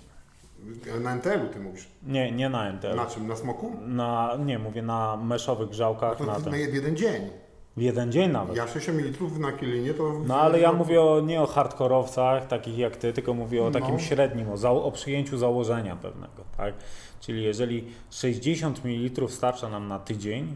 Na 1.00 1.12
NTL-u 1.12 1.48
ty 1.48 1.60
mówisz. 1.60 1.88
Nie, 2.02 2.32
nie 2.32 2.48
na 2.48 2.68
NTL. 2.68 2.96
Na 2.96 3.06
czym? 3.06 3.28
Na 3.28 3.36
smoku? 3.36 3.72
Na, 3.80 4.36
nie, 4.44 4.58
mówię 4.58 4.82
na 4.82 5.16
meszowych 5.16 5.68
grzałkach. 5.68 6.18
To 6.18 6.24
na 6.24 6.38
na 6.38 6.56
jeden 6.56 6.96
dzień. 6.96 7.30
W 7.76 7.80
jeden 7.80 8.12
dzień 8.12 8.30
nawet. 8.30 8.56
Ja 8.56 8.68
6 8.68 8.88
ml 8.88 9.38
na 9.40 9.52
kielinie 9.52 9.94
to... 9.94 10.12
No 10.26 10.36
ale 10.36 10.60
ja 10.60 10.72
mówię 10.72 11.02
o, 11.02 11.20
nie 11.20 11.42
o 11.42 11.46
hardkorowcach 11.46 12.46
takich 12.46 12.78
jak 12.78 12.96
ty, 12.96 13.12
tylko 13.12 13.34
mówię 13.34 13.62
o 13.62 13.70
No. 13.70 13.80
takim 13.80 13.98
średnim, 13.98 14.50
o, 14.50 14.56
za, 14.56 14.70
o 14.70 14.92
przyjęciu 14.92 15.38
założenia 15.38 15.96
pewnego, 15.96 16.44
tak? 16.56 16.74
Czyli 17.20 17.42
jeżeli 17.42 17.84
60 18.10 18.84
ml 18.84 19.28
starcza 19.28 19.68
nam 19.68 19.88
na 19.88 19.98
tydzień, 19.98 20.54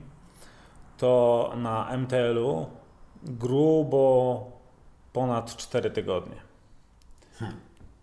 to 0.98 1.52
na 1.56 1.96
MTL-u 1.96 2.66
grubo 3.22 4.44
ponad 5.12 5.56
4 5.56 5.90
tygodnie. 5.90 6.36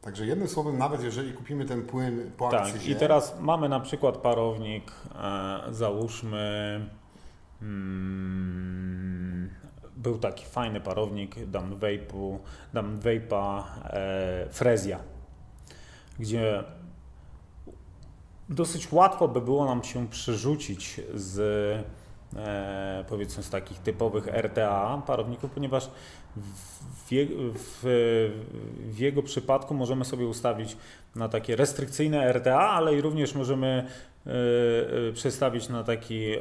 Także 0.01 0.25
jednym 0.25 0.48
słowem, 0.48 0.77
nawet 0.77 1.03
jeżeli 1.03 1.34
kupimy 1.34 1.65
ten 1.65 1.86
płyn 1.86 2.32
po 2.38 2.50
Tak, 2.50 2.62
akcyzie... 2.62 2.91
i 2.91 2.96
teraz 2.96 3.36
mamy 3.39 3.70
na 3.70 3.79
przykład 3.79 4.17
parownik, 4.17 4.91
e, 5.15 5.60
załóżmy, 5.74 6.86
mm, 7.62 9.50
był 9.98 10.17
taki 10.17 10.45
fajny 10.45 10.81
parownik 10.81 11.45
Dam 11.45 11.75
Vape'u, 11.75 12.39
Dam 12.74 13.00
Vape'a 13.00 13.63
e, 13.83 14.48
Frezja, 14.50 15.00
gdzie 16.19 16.63
dosyć 18.50 18.91
łatwo 18.91 19.27
by 19.27 19.41
było 19.41 19.65
nam 19.65 19.83
się 19.83 20.07
przerzucić 20.07 21.01
z 21.13 21.39
e, 22.36 23.05
powiedzmy 23.10 23.43
z 23.43 23.50
takich 23.50 23.79
typowych 23.79 24.27
RTA 24.27 25.01
parowników, 25.07 25.51
ponieważ 25.51 25.89
w, 26.36 27.10
w, 27.53 27.81
w 28.77 29.00
jego 29.00 29.24
przypadku 29.24 29.74
możemy 29.74 30.05
sobie 30.05 30.27
ustawić 30.27 30.77
na 31.15 31.29
takie 31.29 31.55
restrykcyjne 31.55 32.33
RTA, 32.33 32.60
ale 32.60 32.95
i 32.95 33.01
również 33.01 33.36
możemy 33.36 33.88
przestawić 35.13 35.70
na 35.70 35.84
taki 35.84 36.34
e, 36.34 36.39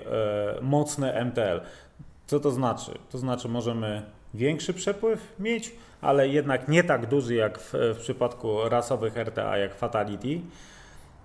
mocny 0.63 1.25
MTL. 1.25 1.61
Co 2.27 2.41
to 2.41 2.51
znaczy? 2.51 2.91
To 3.11 3.19
znaczy 3.19 3.49
możemy 3.49 4.03
większy 4.35 4.75
przepływ 4.75 5.35
mieć, 5.39 5.73
ale 6.01 6.29
jednak 6.29 6.69
nie 6.69 6.85
tak 6.85 7.07
duży 7.07 7.35
jak 7.35 7.59
w, 7.59 7.73
w 7.73 7.99
przypadku 7.99 8.69
rasowych 8.69 9.17
RTA 9.17 9.59
jak 9.59 9.75
Fatality. 9.75 10.41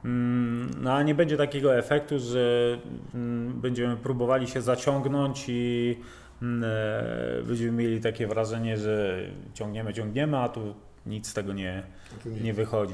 Mm, 0.06 0.72
No 0.82 0.94
a 0.94 1.04
nie 1.04 1.16
będzie 1.16 1.38
takiego 1.38 1.78
efektu, 1.78 2.20
że 2.20 2.78
mm, 3.16 3.62
będziemy 3.62 3.98
próbowali 3.98 4.48
się 4.48 4.62
zaciągnąć 4.62 5.46
i 5.48 5.98
mm, 6.42 6.64
e, 6.64 7.44
będziemy 7.44 7.72
mieli 7.72 8.02
takie 8.02 8.28
wrażenie, 8.28 8.78
że 8.78 9.20
ciągniemy, 9.54 9.94
ciągniemy, 9.94 10.38
a 10.38 10.50
tu 10.50 10.76
nic 11.08 11.28
z 11.30 11.34
tego 11.34 11.54
nie, 11.54 11.84
nie. 12.26 12.54
wychodzi. 12.54 12.94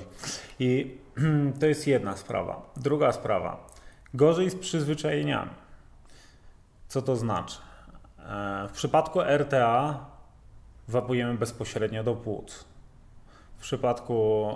I 0.60 0.98
to 1.60 1.66
jest 1.66 1.88
jedna 1.88 2.18
sprawa. 2.18 2.74
Druga 2.78 3.12
sprawa. 3.12 3.68
Gorzej 4.14 4.50
z 4.50 4.56
przyzwyczajeniami. 4.56 5.52
Co 6.88 7.02
to 7.02 7.16
znaczy? 7.16 7.58
E, 8.20 8.68
W 8.68 8.72
przypadku 8.72 9.20
RTA 9.22 10.06
wapujemy 10.88 11.34
bezpośrednio 11.34 12.04
do 12.04 12.16
płuc. 12.16 12.66
W 13.58 13.62
przypadku 13.62 14.48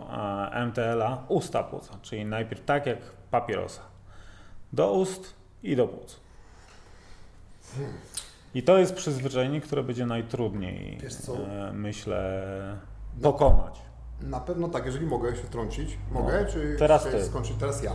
e, 0.54 0.66
MTL-a 0.66 1.24
usta 1.28 1.64
płuca, 1.64 1.94
czyli 2.02 2.26
najpierw 2.26 2.66
tak 2.66 2.86
jak 2.86 2.98
papierosa. 3.32 3.82
Do 4.74 4.94
ust 4.94 5.34
i 5.64 5.76
do 5.76 5.88
płuc. 5.88 6.20
I 8.54 8.64
to 8.64 8.78
jest 8.78 8.96
przyzwyczajenie, 8.96 9.62
które 9.62 9.84
będzie 9.84 10.06
najtrudniej, 10.06 10.98
e, 11.50 11.74
myślę, 11.74 12.44
pokonać. 13.22 13.82
Na 14.22 14.40
pewno 14.40 14.68
tak, 14.68 14.86
jeżeli 14.86 15.06
mogę 15.06 15.36
się 15.36 15.44
wtrącić. 15.44 15.98
Mogę? 16.12 16.46
No. 16.46 16.54
Czy 16.54 16.76
Teraz 16.80 17.04
ty. 17.04 17.26
skończyć? 17.26 17.56
Teraz 17.60 17.84
ja. 17.84 17.92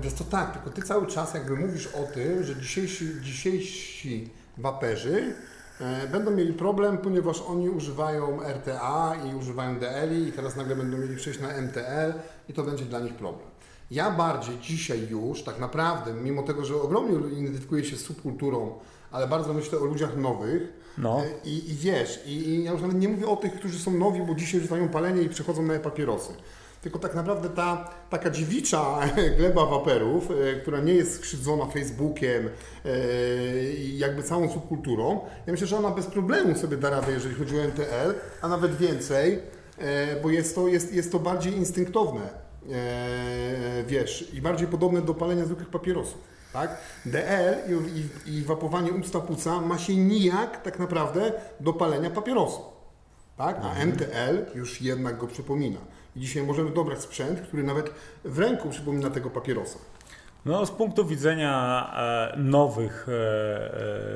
Wiesz 0.00 0.14
to 0.14 0.24
tak, 0.24 0.52
tylko 0.52 0.70
ty 0.70 0.82
cały 0.82 1.06
czas 1.06 1.34
jakby 1.34 1.56
mówisz 1.56 1.86
o 1.86 2.14
tym, 2.14 2.44
że 2.44 2.56
dzisiejsi, 2.56 3.20
dzisiejsi 3.22 4.30
waperzy 4.58 5.34
e, 5.80 6.08
będą 6.08 6.30
mieli 6.30 6.52
problem, 6.52 6.98
ponieważ 6.98 7.42
oni 7.42 7.70
używają 7.70 8.40
RTA 8.42 9.14
i 9.30 9.34
używają 9.34 9.78
DL 9.78 10.28
i 10.28 10.32
teraz 10.32 10.56
nagle 10.56 10.76
będą 10.76 10.98
mieli 10.98 11.16
przejść 11.16 11.40
na 11.40 11.48
MTL 11.48 12.12
i 12.48 12.52
to 12.52 12.62
będzie 12.62 12.84
dla 12.84 13.00
nich 13.00 13.14
problem. 13.14 13.48
Ja 13.90 14.10
bardziej 14.10 14.58
dzisiaj 14.58 15.08
już, 15.08 15.42
tak 15.42 15.58
naprawdę, 15.58 16.14
mimo 16.14 16.42
tego, 16.42 16.64
że 16.64 16.82
ogromnie 16.82 17.38
identyfikuję 17.38 17.84
się 17.84 17.96
z 17.96 18.00
subkulturą, 18.00 18.78
ale 19.10 19.28
bardzo 19.28 19.54
myślę 19.54 19.78
o 19.78 19.84
ludziach 19.84 20.16
nowych, 20.16 20.72
No. 21.00 21.22
E, 21.22 21.48
I, 21.48 21.70
I 21.70 21.74
wiesz, 21.74 22.22
i, 22.26 22.64
ja 22.64 22.72
już 22.72 22.82
nawet 22.82 22.98
nie 22.98 23.08
mówię 23.08 23.28
o 23.28 23.36
tych, 23.36 23.54
którzy 23.54 23.78
są 23.78 23.90
nowi, 23.90 24.22
bo 24.22 24.34
dzisiaj 24.34 24.60
używają 24.60 24.88
palenie 24.88 25.22
i 25.22 25.28
przechodzą 25.28 25.62
na 25.62 25.78
papierosy. 25.78 26.32
Tylko 26.82 26.98
tak 26.98 27.14
naprawdę 27.14 27.48
ta 27.48 27.90
taka 28.10 28.30
dziewicza 28.30 29.00
gleba 29.38 29.66
waperów, 29.66 30.28
e, 30.30 30.60
która 30.60 30.80
nie 30.80 30.94
jest 30.94 31.14
skrzywdzona 31.14 31.66
Facebookiem 31.66 32.48
e, 32.48 32.90
i 33.72 33.98
jakby 33.98 34.22
całą 34.22 34.52
subkulturą, 34.52 35.20
ja 35.46 35.52
myślę, 35.52 35.66
że 35.66 35.78
ona 35.78 35.90
bez 35.90 36.06
problemu 36.06 36.54
sobie 36.54 36.76
da 36.76 36.90
radę, 36.90 37.12
jeżeli 37.12 37.34
chodzi 37.34 37.60
o 37.60 37.64
MTL, 37.64 38.14
a 38.42 38.48
nawet 38.48 38.76
więcej, 38.76 39.38
bo 40.22 40.30
jest 40.30 40.54
to, 40.54 40.68
jest, 40.68 40.94
jest 40.94 41.12
to 41.12 41.18
bardziej 41.18 41.56
instynktowne, 41.56 42.20
wiesz, 43.86 44.34
i 44.34 44.42
bardziej 44.42 44.68
podobne 44.68 45.02
do 45.02 45.14
palenia 45.14 45.44
zwykłych 45.44 45.68
papierosów. 45.68 46.18
Tak? 46.52 46.78
DL 47.06 47.54
i, 47.68 48.00
i, 48.30 48.34
i 48.34 48.44
wapowanie 48.44 48.92
usta 48.92 49.20
płuca 49.20 49.60
ma 49.60 49.78
się 49.78 49.96
nijak 49.96 50.62
tak 50.62 50.78
naprawdę 50.78 51.32
do 51.60 51.72
palenia 51.72 52.10
papierosu. 52.10 52.62
Tak? 53.36 53.56
A 53.62 53.86
MTL 53.86 54.44
już 54.54 54.80
jednak 54.80 55.18
go 55.18 55.26
przypomina. 55.26 55.78
I 56.16 56.20
dzisiaj 56.20 56.42
możemy 56.42 56.70
dobrać 56.70 57.00
sprzęt, 57.00 57.40
który 57.40 57.62
nawet 57.62 57.90
w 58.24 58.38
ręku 58.38 58.68
przypomina 58.70 59.10
tego 59.10 59.30
papierosa. 59.30 59.78
No, 60.44 60.66
z 60.66 60.70
punktu 60.70 61.04
widzenia 61.04 61.92
e, 62.32 62.36
nowych 62.36 63.06
e, 63.08 63.12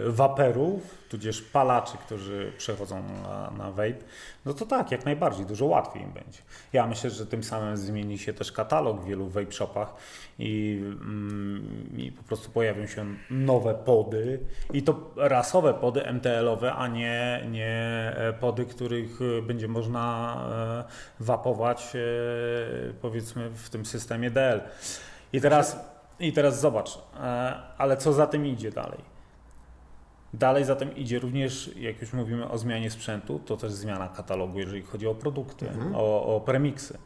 e, 0.07 0.11
waperów, 0.11 1.04
tudzież 1.09 1.43
palaczy, 1.43 1.97
którzy 2.07 2.52
przechodzą 2.59 3.02
na, 3.23 3.50
na 3.50 3.71
vape, 3.71 4.04
no 4.45 4.54
to 4.54 4.66
tak, 4.66 4.90
jak 4.90 5.04
najbardziej, 5.04 5.47
dużo 5.47 5.66
łatwiej 5.66 6.02
im 6.02 6.12
będzie. 6.12 6.38
Ja 6.73 6.87
myślę, 6.87 7.11
że 7.11 7.26
tym 7.26 7.45
samym 7.45 7.76
zmieni 7.76 8.19
się 8.19 8.33
też 8.33 8.52
katalog 8.52 9.00
w 9.00 9.04
wielu 9.04 9.28
vape 9.28 9.52
shopach 9.52 9.95
i, 10.38 10.81
mm, 10.83 11.95
i 11.97 12.12
po 12.12 12.23
prostu 12.23 12.50
pojawią 12.50 12.87
się 12.87 13.07
nowe 13.31 13.75
pody 13.75 14.40
i 14.73 14.83
to 14.83 15.11
rasowe 15.16 15.75
pody 15.75 16.02
MTL-owe, 16.02 16.73
a 16.73 16.88
nie, 16.88 17.47
nie 17.50 18.16
pody, 18.40 18.66
których 18.66 19.19
będzie 19.47 19.69
można 19.69 20.37
wapować 21.21 21.97
powiedzmy 23.02 23.50
w 23.50 23.71
tym 23.71 23.87
systemie 23.87 24.31
DL. 24.31 24.61
I 25.33 25.40
teraz 25.40 25.93
i 26.21 26.33
teraz 26.33 26.61
zobacz, 26.61 26.99
e, 27.16 27.21
ale 27.78 27.97
co 27.97 28.12
za 28.12 28.26
tym 28.26 28.47
idzie 28.47 28.71
dalej? 28.71 29.14
Dalej 30.35 30.64
za 30.64 30.76
tym 30.76 30.97
idzie 30.97 31.18
również, 31.18 31.71
jak 31.76 32.00
już 32.00 32.12
mówimy 32.12 32.49
o 32.50 32.59
zmianie 32.59 32.90
sprzętu, 32.90 33.38
to 33.38 33.56
też 33.56 33.73
zmiana 33.73 34.09
katalogu, 34.09 34.59
jeżeli 34.59 34.83
chodzi 34.83 35.06
o 35.06 35.14
produkty, 35.14 35.68
o, 35.94 36.37
o 36.37 36.40
premiksy. 36.40 36.99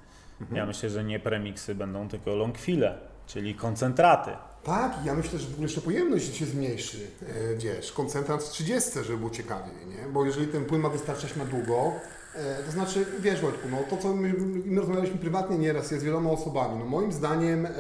Ja 0.53 0.67
myślę, 0.67 0.91
że 0.91 1.05
nie 1.05 1.21
premiksy 1.21 1.75
będą 1.75 2.09
tylko 2.09 2.35
longfile, 2.35 2.99
czyli 3.27 3.55
koncentraty. 3.55 4.31
Tak, 4.65 4.93
ja 5.05 5.15
myślę, 5.15 5.39
że 5.39 5.47
w 5.47 5.53
ogóle 5.53 5.63
jeszcze 5.63 5.81
pojemność 5.81 6.37
się 6.37 6.47
zmniejszy, 6.47 6.99
e, 7.23 7.57
wiesz, 7.57 7.93
koncentrat 7.93 8.43
w 8.45 8.51
30, 8.51 8.91
żeby 9.05 9.19
było 9.19 9.31
ciekawiej, 9.31 9.87
nie? 9.87 10.13
Bo 10.13 10.25
jeżeli 10.25 10.47
ten 10.47 10.65
płyn 10.65 10.81
ma 10.81 10.89
wystarczać 10.89 11.37
na 11.37 11.45
długo, 11.45 11.93
e, 12.35 12.63
to 12.63 12.73
znaczy, 12.73 13.07
wiesz 13.21 13.41
Wojtku, 13.41 13.69
no 13.71 13.79
to 13.91 13.97
co 13.97 14.15
my, 14.15 14.35
my 14.65 14.81
rozmawialiśmy 14.81 15.19
prywatnie 15.19 15.59
nieraz, 15.59 15.91
jest 15.91 16.03
z 16.03 16.07
wieloma 16.07 16.31
osobami, 16.31 16.79
no 16.79 16.85
moim 16.85 17.13
zdaniem 17.13 17.67
e, 17.67 17.71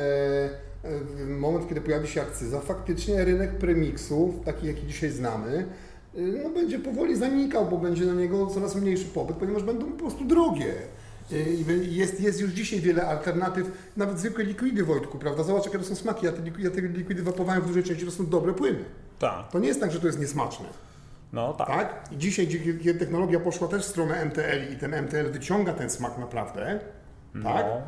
moment, 1.39 1.69
kiedy 1.69 1.81
pojawi 1.81 2.09
się 2.09 2.23
akcyza, 2.23 2.61
faktycznie 2.61 3.25
rynek 3.25 3.51
premiksów, 3.59 4.35
taki 4.45 4.67
jaki 4.67 4.87
dzisiaj 4.87 5.11
znamy, 5.11 5.67
e, 6.17 6.21
no 6.21 6.51
będzie 6.51 6.79
powoli 6.79 7.17
zanikał, 7.17 7.67
bo 7.67 7.79
będzie 7.79 8.05
na 8.07 8.15
niego 8.15 8.47
coraz 8.47 8.75
mniejszy 8.77 9.05
popyt, 9.05 9.37
ponieważ 9.37 9.63
będą 9.63 9.87
po 9.87 9.99
prostu 9.99 10.25
drogie. 10.25 10.75
I 11.31 11.95
Jest, 11.97 12.21
jest 12.21 12.41
już 12.41 12.51
dzisiaj 12.51 12.81
wiele 12.81 13.07
alternatyw, 13.07 13.71
nawet 13.97 14.19
zwykłe 14.19 14.45
likwidy, 14.45 14.85
Wojtku, 14.85 15.19
prawda? 15.19 15.43
Zobacz, 15.43 15.65
jakie 15.67 15.79
to 15.79 15.85
są 15.85 15.95
smaki. 15.95 16.27
Ja 16.27 16.33
te, 16.33 16.39
ja 16.59 16.71
te 16.71 16.81
likwidy 16.81 17.23
wapowałem 17.23 17.63
w 17.63 17.67
dużej 17.67 17.83
części, 17.83 18.05
to 18.05 18.11
są 18.11 18.27
dobre 18.27 18.53
płyny. 18.55 18.79
Tak, 19.19 19.51
To 19.51 19.59
nie 19.59 19.69
jest 19.69 19.81
tak, 19.81 19.93
że 19.93 20.01
to 20.01 20.07
jest 20.07 20.21
niesmaczne, 20.21 20.67
no 21.33 21.53
tak. 21.53 21.67
tak? 21.69 22.05
I 22.13 22.19
dzisiaj, 22.19 22.47
gdzie- 22.47 22.59
gdzie 22.75 22.95
technologia 22.95 23.41
poszła 23.41 23.69
też 23.69 23.83
w 23.83 23.89
stronę 23.89 24.21
MTL 24.25 24.73
i 24.73 24.77
ten 24.77 24.95
MTL 24.95 25.31
wyciąga 25.33 25.73
ten 25.73 25.91
smak 25.91 26.19
naprawdę, 26.19 26.81
tak? 27.43 27.67
No. 27.67 27.83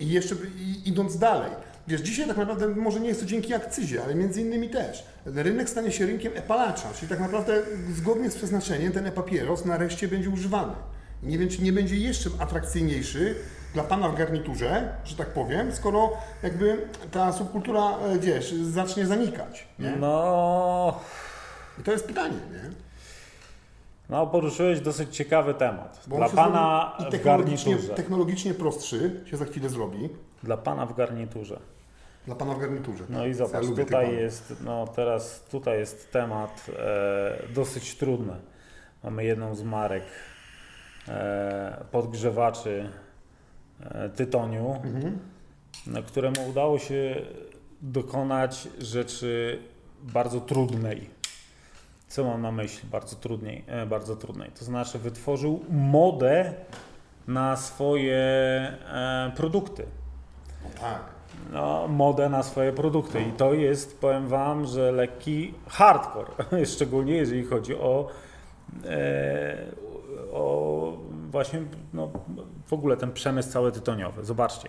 I 0.00 0.08
jeszcze 0.10 0.34
i, 0.58 0.88
idąc 0.88 1.18
dalej. 1.18 1.50
Wiesz, 1.88 2.00
dzisiaj 2.00 2.28
tak 2.28 2.36
naprawdę 2.36 2.68
może 2.68 3.00
nie 3.00 3.08
jest 3.08 3.20
to 3.20 3.26
dzięki 3.26 3.54
akcyzie, 3.54 4.04
ale 4.04 4.14
między 4.14 4.40
innymi 4.40 4.70
też. 4.70 5.04
Rynek 5.26 5.70
stanie 5.70 5.92
się 5.92 6.06
rynkiem 6.06 6.32
epalacza, 6.34 6.88
czyli 6.94 7.08
tak 7.08 7.20
naprawdę 7.20 7.62
zgodnie 7.94 8.30
z 8.30 8.36
przeznaczeniem 8.36 8.92
ten 8.92 9.06
e-papieros 9.06 9.64
nareszcie 9.64 10.08
będzie 10.08 10.30
używany. 10.30 10.72
Nie 11.22 11.38
wiem, 11.38 11.48
czy 11.48 11.62
nie 11.62 11.72
będzie 11.72 11.96
jeszcze 11.96 12.30
atrakcyjniejszy 12.38 13.34
dla 13.74 13.82
pana 13.84 14.08
w 14.08 14.16
garniturze, 14.18 14.96
że 15.04 15.16
tak 15.16 15.28
powiem, 15.28 15.72
skoro 15.72 16.12
jakby 16.42 16.86
ta 17.10 17.32
subkultura, 17.32 17.98
e, 17.98 18.18
wiesz, 18.18 18.52
zacznie 18.52 19.06
zanikać. 19.06 19.66
Nie? 19.78 19.96
No, 19.96 21.00
I 21.80 21.82
to 21.82 21.92
jest 21.92 22.06
pytanie, 22.06 22.36
nie? 22.52 22.70
no, 24.10 24.26
poruszyłeś 24.26 24.80
dosyć 24.80 25.16
ciekawy 25.16 25.54
temat. 25.54 26.00
Bo 26.06 26.16
Dla 26.16 26.28
pana 26.28 26.96
i 27.12 27.18
w 27.18 27.24
garniturze. 27.24 27.94
technologicznie 27.94 28.54
prostszy 28.54 29.20
się 29.30 29.36
za 29.36 29.44
chwilę 29.44 29.68
zrobi. 29.68 30.08
Dla 30.42 30.56
pana 30.56 30.86
w 30.86 30.94
garniturze. 30.96 31.60
Dla 32.26 32.34
pana 32.34 32.54
w 32.54 32.58
garniturze. 32.60 33.04
No 33.08 33.26
i 33.26 33.34
zobacz, 33.34 33.64
lubię 33.64 33.84
tutaj 33.84 34.16
jest, 34.16 34.54
no 34.64 34.86
teraz 34.86 35.40
tutaj 35.50 35.78
jest 35.78 36.12
temat 36.12 36.66
e, 36.78 37.38
dosyć 37.54 37.94
trudny. 37.96 38.32
Mamy 39.04 39.24
jedną 39.24 39.54
z 39.54 39.62
marek 39.62 40.04
e, 41.08 41.84
podgrzewaczy 41.90 42.90
e, 43.80 44.08
tytoniu, 44.08 44.74
Mhm. 44.84 45.18
na 45.86 46.02
któremu 46.02 46.48
udało 46.50 46.78
się 46.78 47.16
dokonać 47.82 48.68
rzeczy 48.80 49.58
bardzo 50.02 50.40
trudnej. 50.40 51.10
Co 52.08 52.24
mam 52.24 52.42
na 52.42 52.52
myśli? 52.52 52.88
Bardzo 52.88 53.16
trudniej, 53.16 53.64
e, 53.66 53.86
bardzo 53.86 54.16
trudnej. 54.16 54.50
To 54.58 54.64
znaczy 54.64 54.98
wytworzył 54.98 55.64
modę 55.70 56.54
na 57.28 57.56
swoje 57.56 58.16
e, 58.16 59.32
produkty. 59.36 59.86
No 60.64 60.80
tak. 60.80 61.12
No, 61.52 61.88
modę 61.88 62.28
na 62.28 62.42
swoje 62.42 62.72
produkty. 62.72 63.22
I 63.22 63.32
to 63.32 63.54
jest, 63.54 64.00
powiem 64.00 64.28
Wam, 64.28 64.66
że 64.66 64.92
lekki 64.92 65.54
hardcore. 65.68 66.30
Szczególnie 66.74 67.16
jeżeli 67.16 67.44
chodzi 67.44 67.74
o, 67.74 68.08
e, 68.84 69.56
o 70.32 70.92
właśnie 71.30 71.62
no, 71.94 72.10
w 72.66 72.72
ogóle 72.72 72.96
ten 72.96 73.12
przemysł 73.12 73.50
cały 73.50 73.72
tytoniowy. 73.72 74.24
Zobaczcie. 74.24 74.68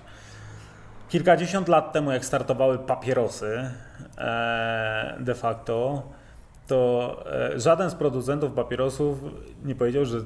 Kilkadziesiąt 1.09 1.67
lat 1.67 1.93
temu, 1.93 2.11
jak 2.11 2.25
startowały 2.25 2.79
papierosy, 2.79 3.69
e, 4.17 5.17
de 5.19 5.35
facto, 5.35 6.03
to 6.67 7.17
e, 7.31 7.59
żaden 7.59 7.89
z 7.89 7.95
producentów 7.95 8.53
papierosów 8.53 9.19
nie 9.65 9.75
powiedział, 9.75 10.05
że 10.05 10.17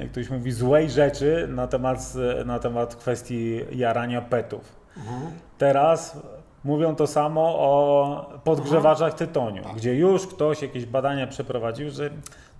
jak 0.00 0.10
ktoś 0.10 0.30
mówi 0.30 0.52
złej 0.52 0.90
rzeczy 0.90 1.48
na 1.50 1.66
temat, 1.66 2.14
na 2.46 2.58
temat 2.58 2.96
kwestii 2.96 3.60
jarania 3.72 4.22
petów. 4.22 4.79
Mhm. 4.96 5.20
Teraz 5.58 6.16
mówią 6.64 6.94
to 6.96 7.06
samo 7.06 7.40
o 7.58 8.40
podgrzewaczach 8.44 9.14
tytoniu, 9.14 9.62
Tak. 9.62 9.74
gdzie 9.76 9.94
już 9.94 10.26
ktoś 10.26 10.62
jakieś 10.62 10.86
badania 10.86 11.26
przeprowadził, 11.26 11.90
że 11.90 12.10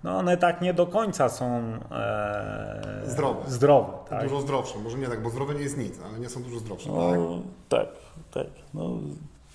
no 0.03 0.17
one 0.17 0.37
tak 0.37 0.61
nie 0.61 0.73
do 0.73 0.87
końca 0.87 1.29
są 1.29 1.45
e, 1.91 3.01
Zdrowe. 3.05 3.39
zdrowe 3.51 3.93
tak? 4.09 4.23
Dużo 4.23 4.41
zdrowsze. 4.41 4.79
Może 4.79 4.97
nie 4.97 5.07
tak, 5.07 5.23
bo 5.23 5.29
zdrowe 5.29 5.55
nie 5.55 5.61
jest 5.61 5.77
nic, 5.77 5.99
ale 6.09 6.19
nie 6.19 6.29
są 6.29 6.43
dużo 6.43 6.59
zdrowsze. 6.59 6.89
tak? 6.89 6.97
No, 7.19 7.39
tak, 7.69 7.87
tak. 8.33 8.47
No, 8.73 8.89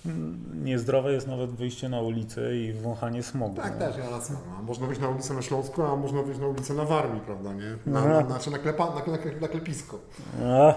mm, 0.06 0.64
niezdrowe 0.64 1.12
jest 1.12 1.26
nawet 1.28 1.50
wyjście 1.50 1.88
na 1.88 2.00
ulicę 2.00 2.56
i 2.56 2.73
wąchanie 2.73 3.23
smogu. 3.23 3.56
Tak, 3.56 3.73
no. 3.73 3.87
też, 3.87 3.97
ja 3.97 4.11
rację. 4.11 4.37
No, 4.56 4.62
można 4.62 4.87
wyjść 4.87 5.00
na 5.02 5.09
ulicę 5.09 5.35
na 5.35 5.42
Śląsku, 5.42 5.83
a 5.83 5.97
można 5.97 6.23
wyjść 6.23 6.40
na 6.40 6.47
ulicę 6.47 6.75
na 6.75 6.85
Warmii, 6.85 7.21
prawda, 7.21 7.52
nie? 7.52 7.76
Na, 7.92 7.99
Aha. 8.00 8.09
na, 8.09 8.26
znaczy 8.26 8.50
na, 8.50 8.59
klepa, 8.59 8.87
na, 8.87 8.95
na, 9.12 9.18
na 9.40 9.49
klepisko. 9.49 9.99
A, 10.45 10.75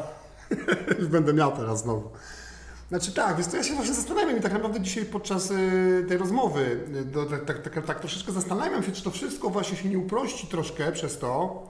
Już 1.00 1.08
będę 1.08 1.34
miał 1.34 1.52
teraz 1.52 1.80
znowu. 1.84 2.10
Znaczy 2.90 3.12
tak, 3.12 3.36
więc 3.36 3.52
to 3.52 3.58
ja 3.58 3.64
się 3.64 3.74
właśnie 3.74 3.94
zastanawiam 3.94 4.38
i 4.38 4.42
tak 4.42 4.54
naprawdę 4.54 4.82
dzisiaj 4.82 5.06
podczas 5.06 5.52
y, 5.52 6.06
tej 6.08 6.18
rozmowy 6.18 6.80
y, 6.96 7.06
do, 7.06 7.26
tak, 7.26 7.46
tak, 7.46 7.70
tak, 7.70 7.86
tak 7.86 8.00
troszeczkę 8.00 8.32
zastanawiam 8.32 8.84
się, 8.84 8.92
czy 8.92 9.04
to 9.04 9.12
wszystko 9.12 9.50
właśnie 9.50 9.78
się 9.78 9.90
nie 9.90 9.98
uprości 10.00 10.48
troszkę 10.48 10.92
przez 10.92 11.20
to 11.20 11.64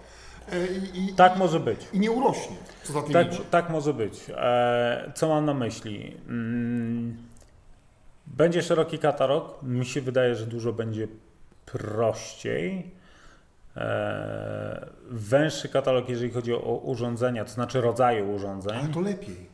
y, 0.53 0.67
i, 0.93 1.09
i, 1.09 1.13
tak 1.13 1.37
może 1.37 1.59
być. 1.59 1.87
i 1.93 1.99
nie 1.99 2.11
urośnie, 2.11 2.55
co 2.83 2.93
za 2.93 3.01
tym 3.01 3.13
Tak, 3.13 3.33
idzie. 3.33 3.43
tak 3.51 3.69
może 3.69 3.93
być. 3.93 4.21
E, 4.29 5.11
co 5.15 5.27
mam 5.27 5.45
na 5.45 5.53
myśli? 5.53 6.17
Mm, 6.27 7.17
będzie 8.27 8.61
szeroki 8.61 8.99
katalog. 8.99 9.63
Mi 9.63 9.85
się 9.85 10.01
wydaje, 10.01 10.35
że 10.35 10.45
dużo 10.45 10.73
będzie 10.73 11.07
prościej. 11.65 12.91
E, 13.77 14.85
węższy 15.09 15.69
katalog, 15.69 16.09
jeżeli 16.09 16.31
chodzi 16.31 16.53
o 16.53 16.81
urządzenia, 16.83 17.45
to 17.45 17.51
znaczy 17.51 17.81
rodzaje 17.81 18.23
urządzeń, 18.23 18.77
Ale 18.77 18.87
to 18.87 19.01
lepiej. 19.01 19.49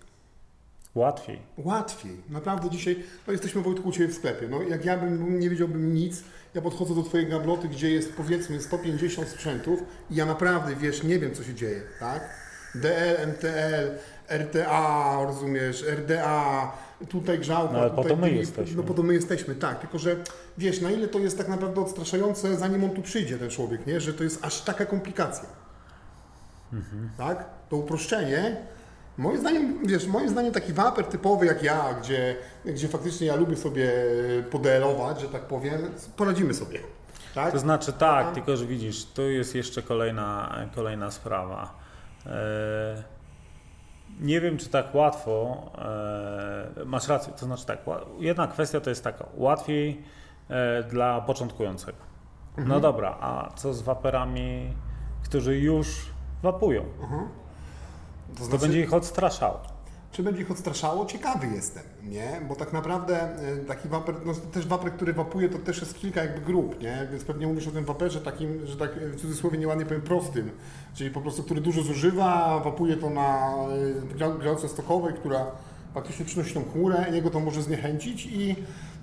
łatwiej. 0.95 1.39
Łatwiej. 1.57 2.17
Naprawdę 2.29 2.69
dzisiaj, 2.69 3.03
no 3.27 3.31
jesteśmy 3.33 3.61
Wojtku 3.61 3.89
u 3.89 3.91
Ciebie 3.91 4.07
w 4.07 4.13
sklepie. 4.13 4.47
No 4.47 4.61
jak 4.61 4.85
ja 4.85 4.97
bym 4.97 5.39
nie 5.39 5.49
wiedziałbym 5.49 5.93
nic, 5.93 6.23
ja 6.53 6.61
podchodzę 6.61 6.95
do 6.95 7.03
Twojej 7.03 7.27
gabloty, 7.27 7.67
gdzie 7.67 7.91
jest 7.91 8.13
powiedzmy 8.15 8.61
150 8.61 9.27
sprzętów 9.27 9.79
i 10.11 10.15
ja 10.15 10.25
naprawdę, 10.25 10.75
wiesz, 10.75 11.03
nie 11.03 11.19
wiem 11.19 11.33
co 11.35 11.43
się 11.43 11.53
dzieje, 11.53 11.81
tak? 11.99 12.29
DL, 12.75 13.27
MTL, 13.27 13.91
RTA, 14.29 15.17
rozumiesz, 15.25 15.83
RDA, 15.97 16.71
tutaj 17.09 17.39
grzałka, 17.39 17.73
No, 17.73 17.79
ale 17.79 17.89
po 17.89 17.95
tutaj 17.95 18.11
to 18.11 18.17
my 18.17 18.27
tymi- 18.27 18.39
jesteśmy. 18.39 18.77
No 18.77 18.83
po 18.83 18.93
to 18.93 19.03
my 19.03 19.13
jesteśmy, 19.13 19.55
tak. 19.55 19.79
Tylko, 19.79 19.99
że 19.99 20.15
wiesz, 20.57 20.81
na 20.81 20.91
ile 20.91 21.07
to 21.07 21.19
jest 21.19 21.37
tak 21.37 21.47
naprawdę 21.47 21.81
odstraszające, 21.81 22.57
zanim 22.57 22.83
on 22.83 22.89
tu 22.89 23.01
przyjdzie, 23.01 23.37
ten 23.37 23.49
człowiek, 23.49 23.87
nie? 23.87 24.01
Że 24.01 24.13
to 24.13 24.23
jest 24.23 24.45
aż 24.45 24.61
taka 24.61 24.85
komplikacja. 24.85 25.49
Mhm. 26.73 27.09
Tak? 27.17 27.45
To 27.69 27.75
uproszczenie 27.75 28.57
Moim 29.17 29.37
zdaniem, 29.37 29.87
wiesz, 29.87 30.07
moim 30.07 30.29
zdaniem 30.29 30.53
taki 30.53 30.73
waper 30.73 31.05
typowy 31.05 31.45
jak 31.45 31.63
ja, 31.63 31.93
gdzie, 31.93 32.35
gdzie 32.65 32.87
faktycznie 32.87 33.27
ja 33.27 33.35
lubię 33.35 33.55
sobie 33.55 33.91
podelować, 34.51 35.21
że 35.21 35.29
tak 35.29 35.41
powiem, 35.41 35.81
poradzimy 36.17 36.53
sobie. 36.53 36.79
Tak? 37.35 37.51
To 37.51 37.59
znaczy 37.59 37.93
tak, 37.93 38.33
tylko 38.33 38.57
że 38.57 38.65
widzisz, 38.65 39.05
tu 39.05 39.29
jest 39.29 39.55
jeszcze 39.55 39.81
kolejna, 39.81 40.55
kolejna 40.75 41.11
sprawa. 41.11 41.79
E, 42.25 43.03
nie 44.19 44.41
wiem, 44.41 44.57
czy 44.57 44.69
tak 44.69 44.95
łatwo, 44.95 45.57
e, 45.77 46.85
masz 46.85 47.07
rację, 47.07 47.33
to 47.33 47.45
znaczy 47.45 47.65
tak, 47.65 47.79
jedna 48.19 48.47
kwestia 48.47 48.81
to 48.81 48.89
jest 48.89 49.03
taka, 49.03 49.25
łatwiej 49.33 50.03
e, 50.49 50.83
dla 50.83 51.21
początkującego. 51.21 51.97
No 52.57 52.79
dobra, 52.79 53.17
a 53.21 53.49
co 53.55 53.73
z 53.73 53.81
waperami, 53.81 54.73
którzy 55.23 55.57
już 55.57 56.05
wapują? 56.43 56.85
to 58.33 58.39
To 58.39 58.45
znaczy, 58.45 58.61
będzie 58.61 58.81
ich 58.81 58.93
odstraszało. 58.93 59.74
Czy 60.15 60.23
będzie 60.23 60.41
ich 60.41 60.51
odstraszało? 60.51 61.05
Ciekawy 61.05 61.47
jestem, 61.47 61.83
nie? 62.03 62.41
Bo 62.47 62.55
tak 62.55 62.73
naprawdę 62.73 63.29
y, 63.61 63.65
taki 63.65 63.89
waper, 63.89 64.15
no 64.25 64.33
też 64.33 64.67
waper, 64.67 64.91
który 64.91 65.13
wapuje, 65.13 65.49
to 65.49 65.57
też 65.57 65.79
jest 65.79 65.97
kilka 65.99 66.23
jakby 66.23 66.41
grup, 66.41 66.81
nie? 66.81 67.07
Więc 67.11 67.23
pewnie 67.23 67.47
mówisz 67.47 67.67
o 67.67 67.71
tym 67.71 67.85
waperze 67.85 68.21
takim, 68.21 68.65
że 68.65 68.77
tak 68.77 68.95
w 68.95 69.21
cudzysłowie 69.21 69.57
nieładnie 69.57 69.85
powiem 69.85 70.01
prostym, 70.01 70.51
czyli 70.93 71.11
po 71.11 71.21
prostu, 71.21 71.43
który 71.43 71.61
dużo 71.61 71.83
zużywa, 71.83 72.59
wapuje 72.59 72.97
to 72.97 73.09
na 73.09 73.53
gra- 74.17 74.39
grzałce 74.39 74.69
stokowej, 74.69 75.13
która 75.13 75.45
faktycznie 75.93 76.25
przynosi 76.25 76.53
tą 76.53 76.63
chmurę, 76.63 77.05
jego 77.11 77.29
to 77.29 77.39
może 77.39 77.61
zniechęcić 77.63 78.25
i, 78.25 78.55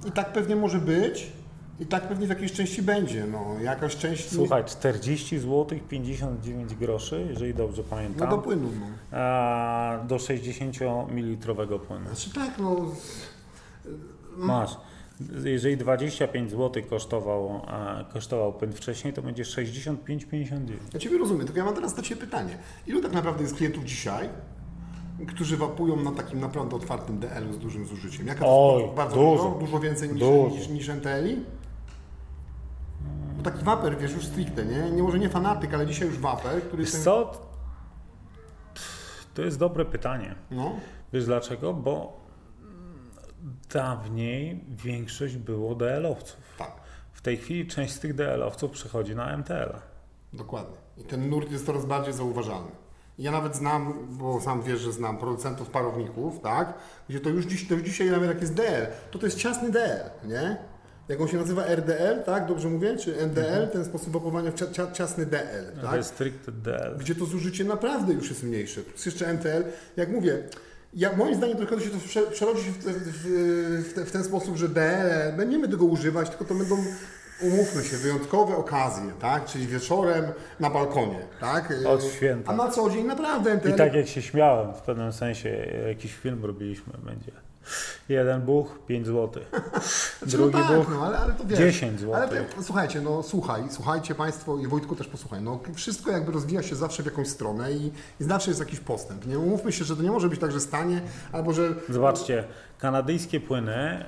i 0.06 0.12
tak 0.14 0.32
pewnie 0.32 0.56
może 0.56 0.78
być. 0.78 1.32
I 1.80 1.86
tak 1.86 2.08
pewnie 2.08 2.26
w 2.26 2.28
jakiejś 2.28 2.52
części 2.52 2.82
będzie, 2.82 3.26
no, 3.26 3.46
jakaś 3.62 3.96
część... 3.96 4.30
Słuchaj, 4.32 4.64
40 4.64 5.38
zł 5.38 5.78
59 5.88 6.74
groszy, 6.74 7.26
jeżeli 7.30 7.54
dobrze 7.54 7.82
No 7.82 7.88
pamiętam, 7.90 8.30
do 8.30 8.38
płynu, 8.38 8.68
no. 8.80 9.18
a 9.18 9.98
do 10.08 10.18
60 10.18 10.76
ml 11.08 11.54
płynu. 11.78 12.06
Znaczy 12.06 12.32
tak, 12.32 12.58
no... 12.58 12.76
Masz. 14.36 14.76
Jeżeli 15.44 15.76
25 15.76 16.50
zł 16.50 16.82
kosztował, 16.90 17.60
e, 18.00 18.04
kosztował 18.12 18.52
płyn 18.52 18.72
wcześniej, 18.72 19.12
to 19.12 19.22
będzie 19.22 19.42
65,59. 19.44 20.58
Ja 20.94 21.00
Ciebie 21.00 21.18
rozumiem, 21.18 21.44
tylko 21.46 21.58
ja 21.58 21.64
mam 21.64 21.74
teraz 21.74 21.94
do 21.94 22.02
Ciebie 22.02 22.20
pytanie. 22.20 22.58
Ilu 22.86 23.00
tak 23.02 23.12
naprawdę 23.12 23.42
jest 23.42 23.56
klientów 23.56 23.84
dzisiaj, 23.84 24.28
którzy 25.28 25.56
wapują 25.56 25.96
na 25.96 26.12
takim 26.12 26.40
naprawdę 26.40 26.76
otwartym 26.76 27.18
DL-u 27.18 27.52
z 27.52 27.58
dużym 27.58 27.86
zużyciem? 27.86 28.26
Jaka 28.26 28.40
to 28.40 28.74
Oj, 28.74 28.82
jest 28.82 28.94
bardzo 28.94 29.16
dużo. 29.16 29.44
dużo? 29.44 29.58
Dużo 29.58 29.80
więcej 29.80 30.08
niż, 30.08 30.18
Dużo. 30.20 30.56
niż, 30.56 30.68
niż 30.68 30.88
NTL-i? 30.88 31.36
Bo 33.42 33.50
taki 33.50 33.64
waper, 33.64 33.98
wiesz, 33.98 34.12
już 34.12 34.26
stricte, 34.26 34.64
nie? 34.64 34.90
nie? 34.90 35.02
Może 35.02 35.18
nie 35.18 35.28
fanatyk, 35.28 35.74
ale 35.74 35.86
dzisiaj 35.86 36.08
już 36.08 36.18
waper, 36.18 36.62
który 36.62 36.82
Wiesz 36.84 36.92
jest... 36.92 37.04
co? 37.04 37.32
To 39.34 39.42
jest 39.42 39.58
dobre 39.58 39.84
pytanie. 39.84 40.34
No, 40.50 40.72
Wiesz 41.12 41.24
dlaczego? 41.24 41.74
Bo 41.74 42.20
dawniej 43.74 44.64
większość 44.68 45.36
było 45.36 45.74
DL-owców. 45.74 46.36
tak, 46.58 46.72
W 47.12 47.20
tej 47.20 47.36
chwili 47.36 47.66
część 47.66 47.94
z 47.94 48.00
tych 48.00 48.14
DL-owców 48.14 48.70
przechodzi 48.70 49.16
na 49.16 49.36
MTL. 49.36 49.72
dokładnie. 50.32 50.76
I 50.96 51.04
ten 51.04 51.30
nurt 51.30 51.50
jest 51.52 51.66
coraz 51.66 51.86
bardziej 51.86 52.12
zauważalny. 52.14 52.70
Ja 53.18 53.30
nawet 53.30 53.56
znam, 53.56 54.08
bo 54.10 54.40
sam 54.40 54.62
wiesz, 54.62 54.80
że 54.80 54.92
znam 54.92 55.18
producentów 55.18 55.70
parowników, 55.70 56.40
tak? 56.40 56.74
Gdzie 57.08 57.20
to 57.20 57.28
już, 57.28 57.46
dziś, 57.46 57.68
to 57.68 57.74
już 57.74 57.82
dzisiaj 57.82 58.10
nawet 58.10 58.28
jak 58.28 58.40
jest 58.40 58.54
DL, 58.54 58.86
to 59.10 59.18
to 59.18 59.26
jest 59.26 59.38
ciasny 59.38 59.70
DL, 59.70 60.10
nie? 60.28 60.56
Jak 61.08 61.20
on 61.20 61.28
się 61.28 61.36
nazywa 61.36 61.64
RDL, 61.66 62.22
tak? 62.26 62.46
Dobrze 62.46 62.68
mówię? 62.68 62.96
Czy 62.96 63.20
NDL? 63.20 63.68
Ten 63.72 63.84
sposób 63.84 64.12
wapowania 64.12 64.50
w 64.50 64.54
cia, 64.54 64.66
cia, 64.72 64.92
ciasny 64.92 65.26
DL, 65.26 65.72
To 65.80 65.86
tak? 65.86 65.96
jest 65.96 66.08
stricte 66.08 66.52
DL. 66.52 66.96
Gdzie 66.98 67.14
to 67.14 67.24
zużycie 67.26 67.64
naprawdę 67.64 68.12
już 68.12 68.28
jest 68.30 68.42
mniejsze. 68.42 68.80
Plus 68.82 69.06
jeszcze 69.06 69.26
NTL, 69.26 69.62
jak 69.96 70.08
mówię, 70.08 70.42
ja, 70.94 71.16
moim 71.16 71.34
zdaniem 71.34 71.56
trochę 71.56 71.76
to 71.76 71.82
się 71.82 71.90
to 71.90 71.96
prze- 71.98 72.30
przerodzi 72.30 72.62
w, 72.70 72.78
w, 72.78 73.94
w, 73.94 74.08
w 74.08 74.12
ten 74.12 74.24
sposób, 74.24 74.56
że 74.56 74.68
DL, 74.68 75.32
będziemy 75.36 75.68
tego 75.68 75.84
używać, 75.84 76.28
tylko 76.28 76.44
to 76.44 76.54
będą, 76.54 76.76
umówmy 77.42 77.84
się, 77.84 77.96
wyjątkowe 77.96 78.56
okazje, 78.56 79.12
tak? 79.20 79.44
Czyli 79.44 79.66
wieczorem 79.66 80.24
na 80.60 80.70
balkonie, 80.70 81.18
tak? 81.40 81.72
Od 81.86 82.04
święta. 82.04 82.52
A 82.52 82.56
na 82.56 82.70
co 82.70 82.90
dzień 82.90 83.06
naprawdę 83.06 83.52
NTL... 83.52 83.70
I 83.70 83.74
tak 83.74 83.94
jak 83.94 84.06
się 84.08 84.22
śmiałem, 84.22 84.74
w 84.74 84.80
pewnym 84.82 85.12
sensie 85.12 85.48
jakiś 85.88 86.14
film 86.14 86.44
robiliśmy, 86.44 86.92
będzie 87.04 87.32
Jeden 88.08 88.40
buch 88.40 88.78
5 88.86 89.06
zł. 89.06 89.28
Znaczy, 90.18 90.36
Drugi 90.36 90.56
no 90.56 90.62
tak, 90.62 90.76
buch 90.76 90.88
no, 90.90 91.06
ale, 91.06 91.18
ale 91.18 91.32
to 91.32 91.44
wiesz, 91.44 91.58
10 91.58 92.00
zł. 92.00 92.14
Ale 92.14 92.44
to, 92.44 92.62
słuchajcie, 92.62 93.00
no 93.00 93.22
słuchaj, 93.22 93.62
słuchajcie 93.70 94.14
Państwo 94.14 94.58
i 94.58 94.66
Wojtku 94.66 94.96
też 94.96 95.08
posłuchaj, 95.08 95.42
no 95.42 95.60
wszystko 95.74 96.10
jakby 96.10 96.32
rozwija 96.32 96.62
się 96.62 96.76
zawsze 96.76 97.02
w 97.02 97.06
jakąś 97.06 97.28
stronę 97.28 97.72
i, 97.72 97.86
i 98.20 98.24
zawsze 98.24 98.50
jest 98.50 98.60
jakiś 98.60 98.80
postęp. 98.80 99.26
Nie 99.26 99.38
umówmy 99.38 99.72
się, 99.72 99.84
że 99.84 99.96
to 99.96 100.02
nie 100.02 100.10
może 100.10 100.28
być 100.28 100.40
tak, 100.40 100.52
że 100.52 100.60
stanie, 100.60 101.00
albo 101.32 101.52
że... 101.52 101.74
Zobaczcie, 101.88 102.44
kanadyjskie 102.78 103.40
płyny, 103.40 104.04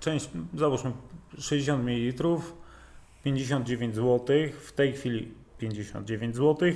część, 0.00 0.30
załóżmy 0.54 0.92
60 1.38 1.84
ml, 1.84 2.36
59 3.22 3.94
zł, 3.94 4.36
w 4.66 4.72
tej 4.72 4.92
chwili 4.92 5.34
59 5.58 6.36
zł, 6.36 6.72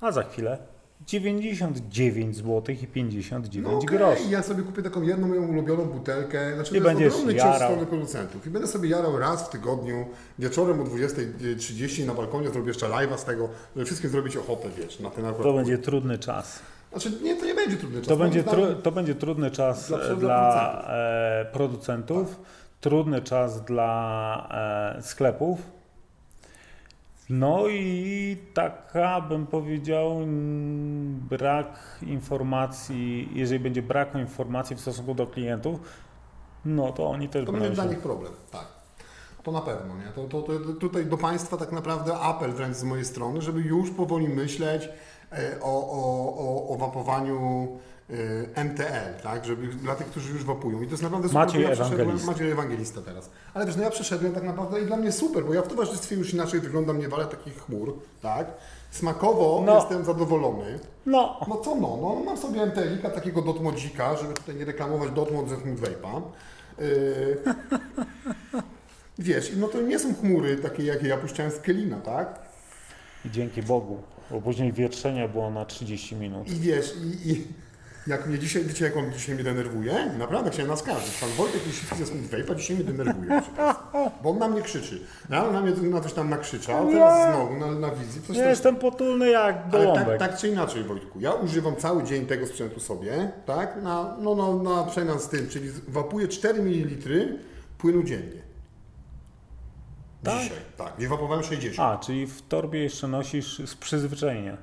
a 0.00 0.12
za 0.12 0.22
chwilę 0.22 0.73
99 1.06 2.36
zł 2.36 2.62
i 2.82 2.86
59 2.86 3.68
No 3.70 3.78
okej, 3.78 3.98
groszy. 3.98 4.22
ja 4.30 4.42
sobie 4.42 4.62
kupię 4.62 4.82
taką 4.82 5.02
jedną 5.02 5.28
moją 5.28 5.46
ulubioną 5.48 5.84
butelkę, 5.84 6.54
znaczy 6.54 6.76
I 6.76 6.78
to 6.78 6.84
będziesz 6.84 7.04
jest 7.04 7.16
ogromny 7.16 7.40
cios 7.40 7.88
producentów. 7.88 8.46
I 8.46 8.50
będę 8.50 8.68
sobie 8.68 8.88
jarał 8.88 9.18
raz 9.18 9.46
w 9.46 9.48
tygodniu, 9.50 10.06
wieczorem 10.38 10.80
o 10.80 10.84
20.30 10.84 12.06
na 12.06 12.14
balkonie, 12.14 12.50
zrobię 12.50 12.68
jeszcze 12.68 12.86
live'a 12.86 13.18
z 13.18 13.24
tego, 13.24 13.48
żeby 13.76 13.86
wszystkim 13.86 14.10
zrobić 14.10 14.36
ochotę, 14.36 14.68
wiesz, 14.78 15.00
na 15.00 15.10
ten 15.10 15.24
akurat. 15.26 15.42
To 15.42 15.52
będzie 15.52 15.78
trudny 15.78 16.18
czas. 16.18 16.60
Znaczy 16.90 17.12
nie, 17.22 17.36
to 17.36 17.46
nie 17.46 17.54
będzie 17.54 17.76
trudny 17.76 17.98
czas. 18.00 18.08
To 18.08 18.16
będzie, 18.16 18.44
tru, 18.44 18.74
to 18.82 18.92
będzie 18.92 19.14
trudny 19.14 19.50
czas 19.50 19.88
Dla- 19.88 19.98
dla, 19.98 20.06
dla 20.14 20.16
dla 20.16 20.84
e, 20.88 21.44
producentów, 21.52 22.40
trudny 22.80 23.22
czas 23.22 23.64
dla 23.64 24.94
e, 24.98 25.02
sklepów. 25.02 25.58
No 27.30 27.68
i 27.68 28.36
taka, 28.54 29.20
bym 29.20 29.46
powiedział, 29.46 30.18
brak 31.30 31.98
informacji, 32.02 33.28
jeżeli 33.32 33.60
będzie 33.60 33.82
braku 33.82 34.18
informacji 34.18 34.76
w 34.76 34.80
stosunku 34.80 35.14
do 35.14 35.26
klientów, 35.26 35.80
no 36.64 36.92
to 36.92 37.10
oni 37.10 37.28
też 37.28 37.46
To 37.46 37.52
będą 37.52 37.66
będzie 37.66 37.82
dla 37.82 37.90
nich 37.90 38.00
problem, 38.02 38.32
tak. 38.52 38.66
To 39.42 39.52
na 39.52 39.60
pewno, 39.60 39.96
nie? 39.96 40.12
To, 40.14 40.24
to, 40.24 40.42
to, 40.42 40.72
tutaj 40.80 41.06
do 41.06 41.16
Państwa 41.16 41.56
tak 41.56 41.72
naprawdę 41.72 42.18
apel 42.18 42.52
wręcz 42.52 42.76
z 42.76 42.84
mojej 42.84 43.04
strony, 43.04 43.42
żeby 43.42 43.60
już 43.60 43.90
powoli 43.90 44.28
myśleć 44.28 44.88
e, 45.32 45.60
o, 45.60 45.90
o, 45.90 46.34
o, 46.38 46.68
o 46.68 46.76
wapowaniu 46.76 47.68
MTL, 48.64 49.22
tak? 49.22 49.44
Żeby 49.44 49.66
dla 49.66 49.94
tych, 49.94 50.06
którzy 50.06 50.32
już 50.32 50.44
wapują. 50.44 50.82
I 50.82 50.86
to 50.86 50.90
jest 50.90 51.02
naprawdę 51.02 51.28
super. 51.28 51.46
Maciej 51.46 51.62
ja 51.62 51.70
Ewangelista. 51.70 52.26
Maciej 52.32 52.50
Ewangelista 52.50 53.02
teraz. 53.02 53.30
Ale 53.54 53.66
wiesz, 53.66 53.76
no 53.76 53.82
ja 53.82 53.90
przeszedłem 53.90 54.32
tak 54.32 54.42
naprawdę 54.42 54.80
i 54.80 54.86
dla 54.86 54.96
mnie 54.96 55.12
super, 55.12 55.44
bo 55.44 55.54
ja 55.54 55.62
w 55.62 55.68
towarzystwie 55.68 56.16
już 56.16 56.34
inaczej 56.34 56.60
wyglądam, 56.60 56.98
nie 56.98 57.08
walę 57.08 57.24
takich 57.26 57.56
chmur, 57.64 57.98
tak? 58.22 58.46
Smakowo 58.90 59.62
No. 59.66 59.74
jestem 59.74 60.04
zadowolony. 60.04 60.78
No, 61.06 61.40
No 61.48 61.56
co 61.56 61.74
no, 61.74 61.98
no 62.02 62.22
mam 62.24 62.36
sobie 62.36 62.62
MTL-ika 62.66 63.10
takiego 63.10 63.42
Dotmodzika, 63.42 64.16
żeby 64.16 64.34
tutaj 64.34 64.54
nie 64.54 64.64
reklamować 64.64 65.10
Dotmod 65.10 65.48
ze 65.48 65.56
Smooth 65.56 65.80
Vape'a. 65.80 66.20
Yy, 66.78 67.36
wiesz, 69.18 69.52
no 69.56 69.68
to 69.68 69.80
nie 69.82 69.98
są 69.98 70.14
chmury 70.14 70.56
takie, 70.56 70.82
jakie 70.84 71.08
ja 71.08 71.16
puszczałem 71.16 71.52
z 71.52 71.58
Kelina, 71.60 72.00
tak? 72.00 72.38
i 73.24 73.30
dzięki 73.30 73.62
Bogu, 73.62 73.98
bo 74.30 74.40
później 74.40 74.72
wietrzenie 74.72 75.28
było 75.28 75.50
na 75.50 75.64
30 75.64 76.16
minut. 76.16 76.48
I 76.48 76.54
wiesz, 76.54 76.94
i, 77.24 77.30
i 77.30 77.44
jak 78.06 78.26
mnie 78.26 78.38
dzisiaj, 78.38 78.64
wiecie 78.64 78.84
jak 78.84 78.96
on 78.96 79.12
dzisiaj 79.12 79.34
mnie 79.34 79.44
denerwuje? 79.44 80.10
Naprawdę 80.18 80.50
chciałem 80.50 80.70
naskarżyć. 80.70 81.18
Pan 81.20 81.30
Wojtek 81.30 81.60
jeśli 81.66 81.98
ze 81.98 82.06
Smooth 82.06 82.30
Vape'a 82.30 82.56
dzisiaj 82.56 82.76
mnie 82.76 82.84
denerwuje. 82.84 83.42
Bo 84.22 84.30
on 84.30 84.38
na 84.38 84.48
mnie 84.48 84.62
krzyczy. 84.62 85.00
Rano 85.30 85.52
na 85.52 85.60
mnie 85.60 85.72
na 85.90 86.00
coś 86.00 86.12
tam 86.12 86.30
nakrzyczał, 86.30 86.90
teraz 86.90 87.34
znowu 87.34 87.56
na, 87.58 87.70
na 87.88 87.90
wizji 87.90 88.22
coś 88.22 88.36
tam 88.36 88.46
jestem 88.48 88.76
potulny 88.76 89.30
jak 89.30 89.56
Ale 89.72 89.84
gołąbek. 89.84 90.18
tak, 90.18 90.30
tak 90.30 90.40
czy 90.40 90.48
inaczej, 90.48 90.84
Wojtku, 90.84 91.20
ja 91.20 91.32
używam 91.32 91.76
cały 91.76 92.04
dzień 92.04 92.26
tego 92.26 92.46
sprzętu 92.46 92.80
sobie, 92.80 93.32
tak, 93.46 93.82
na, 93.82 94.16
no, 94.20 94.34
no, 94.34 94.62
na 94.62 94.84
przemian 94.84 95.20
z 95.20 95.28
tym, 95.28 95.48
czyli 95.48 95.70
wapuję 95.88 96.28
4 96.28 96.62
ml 96.62 97.38
płynu 97.78 98.02
dziennie. 98.02 98.42
Tak? 100.22 100.42
Dzisiaj, 100.42 100.58
tak, 100.76 100.98
nie 100.98 101.08
wapowałem 101.08 101.44
60. 101.44 101.78
A, 101.80 101.98
czyli 102.04 102.26
w 102.26 102.42
torbie 102.42 102.82
jeszcze 102.82 103.08
nosisz 103.08 103.62
z 103.66 103.74
przyzwyczajenia 103.74 104.56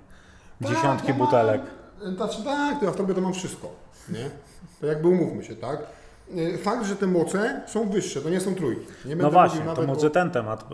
Tak, 0.62 0.70
dziesiątki 0.72 1.14
butelek. 1.14 1.62
Znaczy 2.16 2.44
tak, 2.44 2.80
to 2.80 2.86
ja 2.86 2.92
w 2.92 2.96
torbie 2.96 3.14
to 3.14 3.22
mam 3.22 3.34
wszystko, 3.34 3.70
nie? 4.10 4.30
To 4.82 4.86
jakby 4.88 5.08
umówmy 5.08 5.44
się, 5.44 5.56
tak? 5.56 5.80
Y, 6.38 6.58
Fakt, 6.58 6.86
że 6.86 6.96
te 6.96 7.08
moce 7.08 7.62
są 7.68 7.90
wyższe, 7.90 8.22
to 8.22 8.30
nie 8.30 8.40
są 8.42 8.56
trójki. 8.56 8.86
Nie 9.06 9.16
No 9.16 9.32
właśnie, 9.32 9.62
to 9.76 9.82
może 9.82 10.08
o- 10.08 10.10
ten 10.10 10.32
temat, 10.32 10.70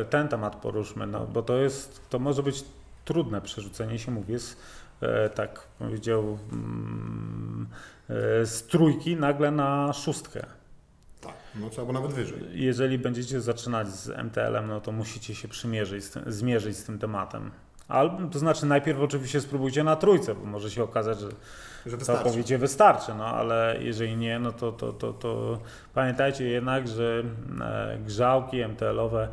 e, 0.00 0.04
ten 0.04 0.28
temat 0.28 0.56
poruszmy, 0.56 1.06
no, 1.06 1.26
bo 1.26 1.42
to 1.42 1.56
jest, 1.56 2.00
to 2.10 2.18
może 2.18 2.42
być 2.42 2.64
trudne 3.04 3.40
przerzucenie 3.40 3.98
się, 3.98 4.10
mówię, 4.10 4.38
z, 4.38 4.56
e, 5.00 5.30
tak 5.30 5.60
powiedział, 5.78 6.38
mm, 6.52 7.68
e, 8.10 8.46
z 8.46 8.62
trójki 8.66 9.16
nagle 9.16 9.50
na 9.50 9.92
szóstkę. 9.92 10.46
Tak, 11.20 11.34
no 11.54 11.68
było 11.70 11.92
nawet 11.92 12.12
wyżej. 12.12 12.38
Jeżeli 12.52 12.98
będziecie 12.98 13.40
zaczynać 13.40 13.88
z 13.88 14.08
MTL-em, 14.08 14.66
no 14.66 14.80
to 14.80 14.92
musicie 14.92 15.34
się 15.34 15.48
przymierzyć, 15.48 16.04
z 16.04 16.10
tym, 16.10 16.22
zmierzyć 16.26 16.76
z 16.76 16.84
tym 16.84 16.98
tematem. 16.98 17.50
Albo, 17.90 18.28
to 18.28 18.38
znaczy 18.38 18.66
najpierw 18.66 19.00
oczywiście 19.00 19.40
spróbujcie 19.40 19.84
na 19.84 19.96
trójce, 19.96 20.34
bo 20.34 20.44
może 20.44 20.70
się 20.70 20.82
okazać, 20.82 21.20
że 21.20 21.28
Że 21.86 21.98
całkowicie 21.98 22.58
wystarczy, 22.58 23.14
no 23.14 23.26
ale 23.26 23.76
jeżeli 23.80 24.16
nie, 24.16 24.38
no 24.38 24.52
to, 24.52 24.72
to, 24.72 24.92
to, 24.92 25.12
to 25.12 25.58
pamiętajcie 25.94 26.48
jednak, 26.48 26.88
że 26.88 27.22
e, 27.60 27.98
grzałki 28.06 28.64
MTL-owe 28.68 29.28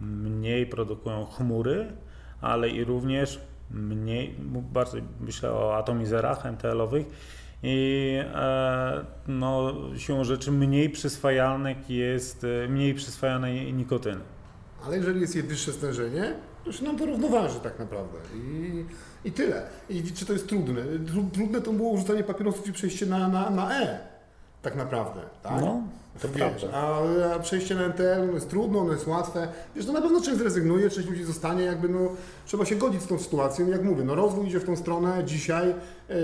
mniej 0.00 0.66
produkują 0.66 1.24
chmury, 1.24 1.92
ale 2.40 2.68
i 2.68 2.84
również 2.84 3.40
mniej, 3.70 4.34
bardziej 4.72 5.02
myślę 5.20 5.52
o 5.52 5.76
atomizerach 5.76 6.44
MTL-owych 6.44 7.06
i 7.62 8.18
e, 8.34 9.04
no, 9.28 9.72
siłą 9.96 10.24
rzeczy 10.24 10.52
mniej 10.52 10.90
przyswajalnych 10.90 11.90
jest, 11.90 12.44
e, 12.44 12.68
mniej 12.68 12.94
przyswajanej 12.94 13.72
nikotyny. 13.72 14.20
Ale 14.86 14.96
jeżeli 14.96 15.20
jest 15.20 15.34
jej 15.34 15.44
wyższe 15.44 15.72
stężenie, 15.72 16.34
to 16.64 16.72
się 16.72 16.84
nam 16.84 16.98
to 16.98 17.06
równoważy 17.06 17.60
tak 17.60 17.78
naprawdę. 17.78 18.18
I, 18.34 18.84
i 19.24 19.32
tyle. 19.32 19.62
I 19.90 20.02
czy 20.02 20.26
to 20.26 20.32
jest 20.32 20.48
trudne? 20.48 20.82
Tru- 20.82 21.30
Trudne 21.32 21.60
to 21.60 21.72
było 21.72 21.96
rzucanie 21.96 22.24
papierosów 22.24 22.68
i 22.68 22.72
przejście 22.72 23.06
na, 23.06 23.28
na, 23.28 23.50
na 23.50 23.80
E. 23.82 23.98
Tak 24.62 24.76
naprawdę. 24.76 25.20
Tak? 25.42 25.60
No, 25.60 25.82
to 26.22 26.28
Wiesz, 26.28 26.66
a, 26.72 26.98
a 27.34 27.38
przejście 27.38 27.74
na 27.74 27.84
NTL 27.84 28.26
no 28.26 28.32
jest 28.32 28.50
trudno, 28.50 28.78
ono 28.78 28.92
jest 28.92 29.06
łatwe. 29.06 29.48
Wiesz, 29.76 29.86
to 29.86 29.92
na 29.92 30.00
pewno 30.02 30.20
część 30.20 30.38
zrezygnuje, 30.38 30.90
część 30.90 31.08
ludzi 31.08 31.24
zostanie, 31.24 31.64
jakby 31.64 31.88
no, 31.88 31.98
trzeba 32.46 32.64
się 32.64 32.76
godzić 32.76 33.02
z 33.02 33.06
tą 33.06 33.18
sytuacją. 33.18 33.68
Jak 33.68 33.84
mówię, 33.84 34.04
no 34.04 34.14
rozwój 34.14 34.46
idzie 34.46 34.60
w 34.60 34.64
tą 34.64 34.76
stronę 34.76 35.24
dzisiaj, 35.24 35.74
yy, 36.08 36.14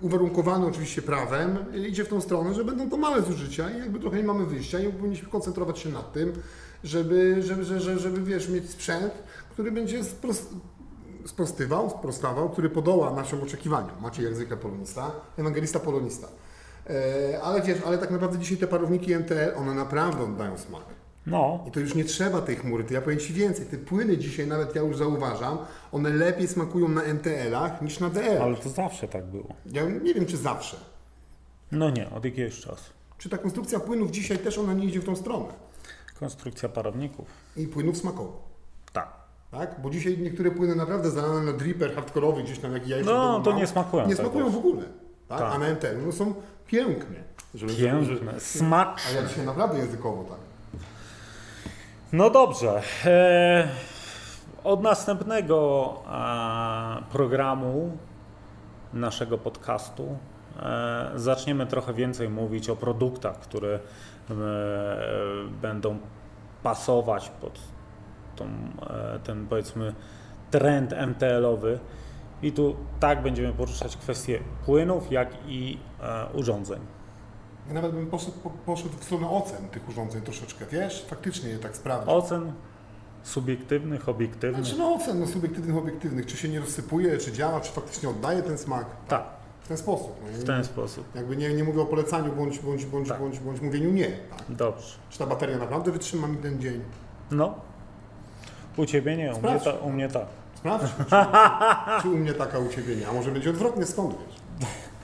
uwarunkowany 0.00 0.66
oczywiście 0.66 1.02
prawem, 1.02 1.56
idzie 1.88 2.04
w 2.04 2.08
tą 2.08 2.20
stronę, 2.20 2.54
że 2.54 2.64
będą 2.64 2.90
to 2.90 2.96
małe 2.96 3.22
zużycia 3.22 3.70
i 3.70 3.78
jakby 3.78 4.00
trochę 4.00 4.16
nie 4.16 4.24
mamy 4.24 4.46
wyjścia 4.46 4.80
i 4.80 4.92
powinniśmy 4.92 5.28
koncentrować 5.28 5.78
się 5.78 5.88
nad 5.88 6.12
tym, 6.12 6.32
żeby, 6.84 7.42
żeby, 7.42 7.64
żeby, 7.64 7.98
żeby, 7.98 8.22
wiesz, 8.22 8.48
mieć 8.48 8.70
sprzęt, 8.70 9.12
który 9.50 9.72
będzie 9.72 10.02
spros- 10.02 10.46
sprostywał, 11.26 11.90
sprostawał, 11.90 12.50
który 12.50 12.70
podoła 12.70 13.10
naszym 13.10 13.42
oczekiwaniom. 13.42 14.00
Macie 14.00 14.34
zwykle 14.34 14.56
polonista, 14.56 15.10
ewangelista 15.38 15.80
polonista. 15.80 16.28
E, 16.90 17.42
Ale 17.42 17.62
wiesz, 17.62 17.78
ale 17.86 17.98
tak 17.98 18.10
naprawdę 18.10 18.38
dzisiaj 18.38 18.58
te 18.58 18.66
parowniki 18.66 19.14
MTL, 19.14 19.56
one 19.58 19.74
naprawdę 19.74 20.24
oddają 20.24 20.58
smak. 20.58 20.84
No, 21.26 21.64
I 21.68 21.70
to 21.70 21.80
już 21.80 21.94
nie 21.94 22.04
trzeba 22.04 22.40
tej 22.40 22.56
chmury, 22.56 22.84
to 22.84 22.94
ja 22.94 23.02
powiem 23.02 23.18
Ci 23.18 23.32
więcej. 23.32 23.66
Te 23.66 23.78
płyny 23.78 24.18
dzisiaj, 24.18 24.46
nawet 24.46 24.74
ja 24.74 24.82
już 24.82 24.96
zauważam, 24.96 25.58
one 25.92 26.10
lepiej 26.10 26.48
smakują 26.48 26.88
na 26.88 27.02
MTL-ach 27.02 27.82
niż 27.82 28.00
na 28.00 28.10
DL. 28.10 28.42
ale 28.42 28.56
to 28.56 28.68
zawsze 28.70 29.08
tak 29.08 29.24
było. 29.26 29.54
Ja 29.66 29.84
nie 29.84 30.14
wiem, 30.14 30.26
czy 30.26 30.36
zawsze. 30.36 30.76
No 31.72 31.90
nie, 31.90 32.10
od 32.10 32.24
jakiegoś 32.24 32.60
czasu. 32.60 32.90
Czy 33.18 33.28
ta 33.28 33.38
konstrukcja 33.38 33.80
płynów 33.80 34.10
dzisiaj 34.10 34.38
też 34.38 34.58
ona 34.58 34.74
nie 34.74 34.84
idzie 34.86 35.00
w 35.00 35.04
tą 35.04 35.16
stronę? 35.16 35.46
Konstrukcja 36.26 36.68
parowników. 36.68 37.28
I 37.56 37.66
płynów 37.66 37.96
smakowych. 37.96 38.40
Tak. 38.92 39.12
Tak? 39.50 39.80
Bo 39.80 39.90
dzisiaj 39.90 40.18
niektóre 40.18 40.50
płyny 40.50 40.74
naprawdę 40.74 41.10
zalane 41.10 41.52
na 41.52 41.58
dripper 41.58 41.94
hardkorowy 41.94 42.42
gdzieś 42.42 42.58
tam, 42.58 42.72
jak 42.72 42.88
ja 42.88 42.96
jeszcze 42.96 43.12
No, 43.12 43.40
to 43.40 43.52
nie 43.52 43.66
smakują 43.66 44.06
Nie 44.06 44.16
tak 44.16 44.26
smakują 44.26 44.50
w 44.50 44.56
ogóle. 44.56 44.82
Tak? 45.28 45.38
Tak. 45.38 45.52
A 45.54 45.58
na 45.58 45.66
MTL 45.66 46.06
no 46.06 46.12
są 46.12 46.34
piękne. 46.66 47.16
Żeby, 47.54 47.74
Piękne, 47.74 48.04
żeby- 48.04 48.30
A 48.36 48.40
smaczne. 48.40 49.20
ja 49.20 49.28
dzisiaj 49.28 49.46
naprawdę 49.46 49.78
językowo 49.78 50.24
tak. 50.24 50.38
No 52.12 52.30
dobrze. 52.30 52.82
E, 53.04 53.68
od 54.64 54.82
następnego 54.82 55.94
e, 56.08 57.02
programu 57.12 57.96
naszego 58.92 59.38
podcastu 59.38 60.16
e, 60.62 61.12
zaczniemy 61.16 61.66
trochę 61.66 61.94
więcej 61.94 62.28
mówić 62.28 62.70
o 62.70 62.76
produktach, 62.76 63.38
które 63.40 63.78
będą 65.62 65.98
pasować 66.62 67.28
pod 67.28 67.58
tą, 68.36 68.44
e, 68.44 69.18
ten 69.24 69.46
powiedzmy 69.46 69.94
trend 70.50 70.92
MTL-owy. 70.92 71.78
I 72.42 72.52
tu 72.52 72.76
tak 73.00 73.22
będziemy 73.22 73.52
poruszać 73.52 73.96
kwestie 73.96 74.40
płynów, 74.64 75.12
jak 75.12 75.28
i 75.46 75.78
e, 76.00 76.26
urządzeń. 76.34 76.80
Ja 77.68 77.74
nawet 77.74 77.92
bym 77.92 78.06
poszedł, 78.06 78.38
po, 78.38 78.50
poszedł 78.50 78.98
w 78.98 79.04
stronę 79.04 79.30
ocen 79.30 79.68
tych 79.68 79.88
urządzeń 79.88 80.22
troszeczkę, 80.22 80.66
wiesz? 80.66 81.04
Faktycznie 81.08 81.50
je 81.50 81.58
tak 81.58 81.76
sprawdzić. 81.76 82.08
Ocen 82.08 82.52
subiektywnych, 83.22 84.08
obiektywnych. 84.08 84.64
Znaczy 84.64 84.78
no 84.78 84.94
ocen 84.94 85.20
no, 85.20 85.26
subiektywnych, 85.26 85.76
obiektywnych, 85.76 86.26
czy 86.26 86.36
się 86.36 86.48
nie 86.48 86.60
rozsypuje, 86.60 87.18
czy 87.18 87.32
działa, 87.32 87.60
czy 87.60 87.72
faktycznie 87.72 88.08
oddaje 88.08 88.42
ten 88.42 88.58
smak. 88.58 88.86
Tak. 89.08 89.24
W 89.64 89.68
ten 89.68 89.76
sposób. 89.76 90.16
No, 90.32 90.38
w 90.38 90.44
ten 90.44 90.64
sposób. 90.64 91.04
Jakby 91.14 91.36
nie, 91.36 91.54
nie 91.54 91.64
mówię 91.64 91.80
o 91.82 91.86
polecaniu, 91.86 92.32
bądź, 92.32 92.58
bądź, 92.58 92.84
bądź, 92.86 93.08
Tak. 93.08 93.18
bądź, 93.18 93.38
bądź 93.40 93.60
mówieniu 93.60 93.90
nie. 93.90 94.06
Tak? 94.06 94.42
Dobrze. 94.48 94.96
Czy 95.10 95.18
ta 95.18 95.26
bateria 95.26 95.58
naprawdę 95.58 95.92
wytrzyma 95.92 96.26
mi 96.28 96.36
ten 96.36 96.60
dzień? 96.60 96.82
No. 97.30 97.54
U 98.76 98.86
ciebie 98.86 99.16
nie, 99.16 99.34
u 99.34 99.40
mnie, 99.42 99.60
ta, 99.60 99.72
u 99.72 99.90
mnie 99.90 100.08
tak. 100.08 100.26
Sprawdź, 100.54 100.92
czy, 100.98 101.04
czy 102.02 102.08
u 102.08 102.16
mnie 102.16 102.32
taka 102.32 102.58
u 102.58 102.68
Ciebie 102.68 102.96
nie, 102.96 103.08
a 103.08 103.12
może 103.12 103.30
będzie 103.30 103.50
odwrotnie, 103.50 103.86
skąd 103.86 104.14
wiesz? 104.18 104.36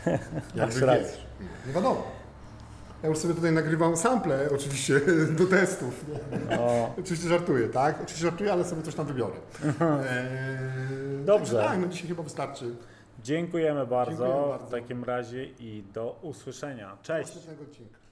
Jakby 0.55 0.81
wiesz. 0.81 1.27
Nie 1.67 1.73
wiadomo. 1.73 2.03
Ja 3.03 3.09
już 3.09 3.19
sobie 3.19 3.35
tutaj 3.35 3.53
nagrywam 3.53 3.97
sample 3.97 4.49
oczywiście 4.55 5.01
do 5.39 5.47
testów. 5.47 6.05
Nie? 6.51 6.59
Oczywiście 6.99 7.29
żartuję, 7.29 7.69
tak? 7.69 7.95
Oczywiście 8.03 8.23
żartuję, 8.23 8.53
ale 8.53 8.65
sobie 8.65 8.83
coś 8.83 8.95
tam 8.95 9.07
wybiorę. 9.07 9.35
Eee, 9.65 11.25
Dobrze. 11.25 11.63
Tak, 11.63 11.79
no 11.79 11.89
dzisiaj 11.89 12.09
chyba 12.09 12.23
wystarczy. 12.23 12.75
Dziękujemy 13.23 13.87
bardzo, 13.87 14.27
Dziękuję 14.27 14.49
bardzo. 14.49 14.67
w 14.67 14.71
takim 14.71 15.05
razie 15.05 15.45
i 15.45 15.83
do 15.95 16.19
usłyszenia. 16.23 16.97
Cześć. 17.03 17.35
następnego 17.35 17.71
odcinka. 17.71 18.08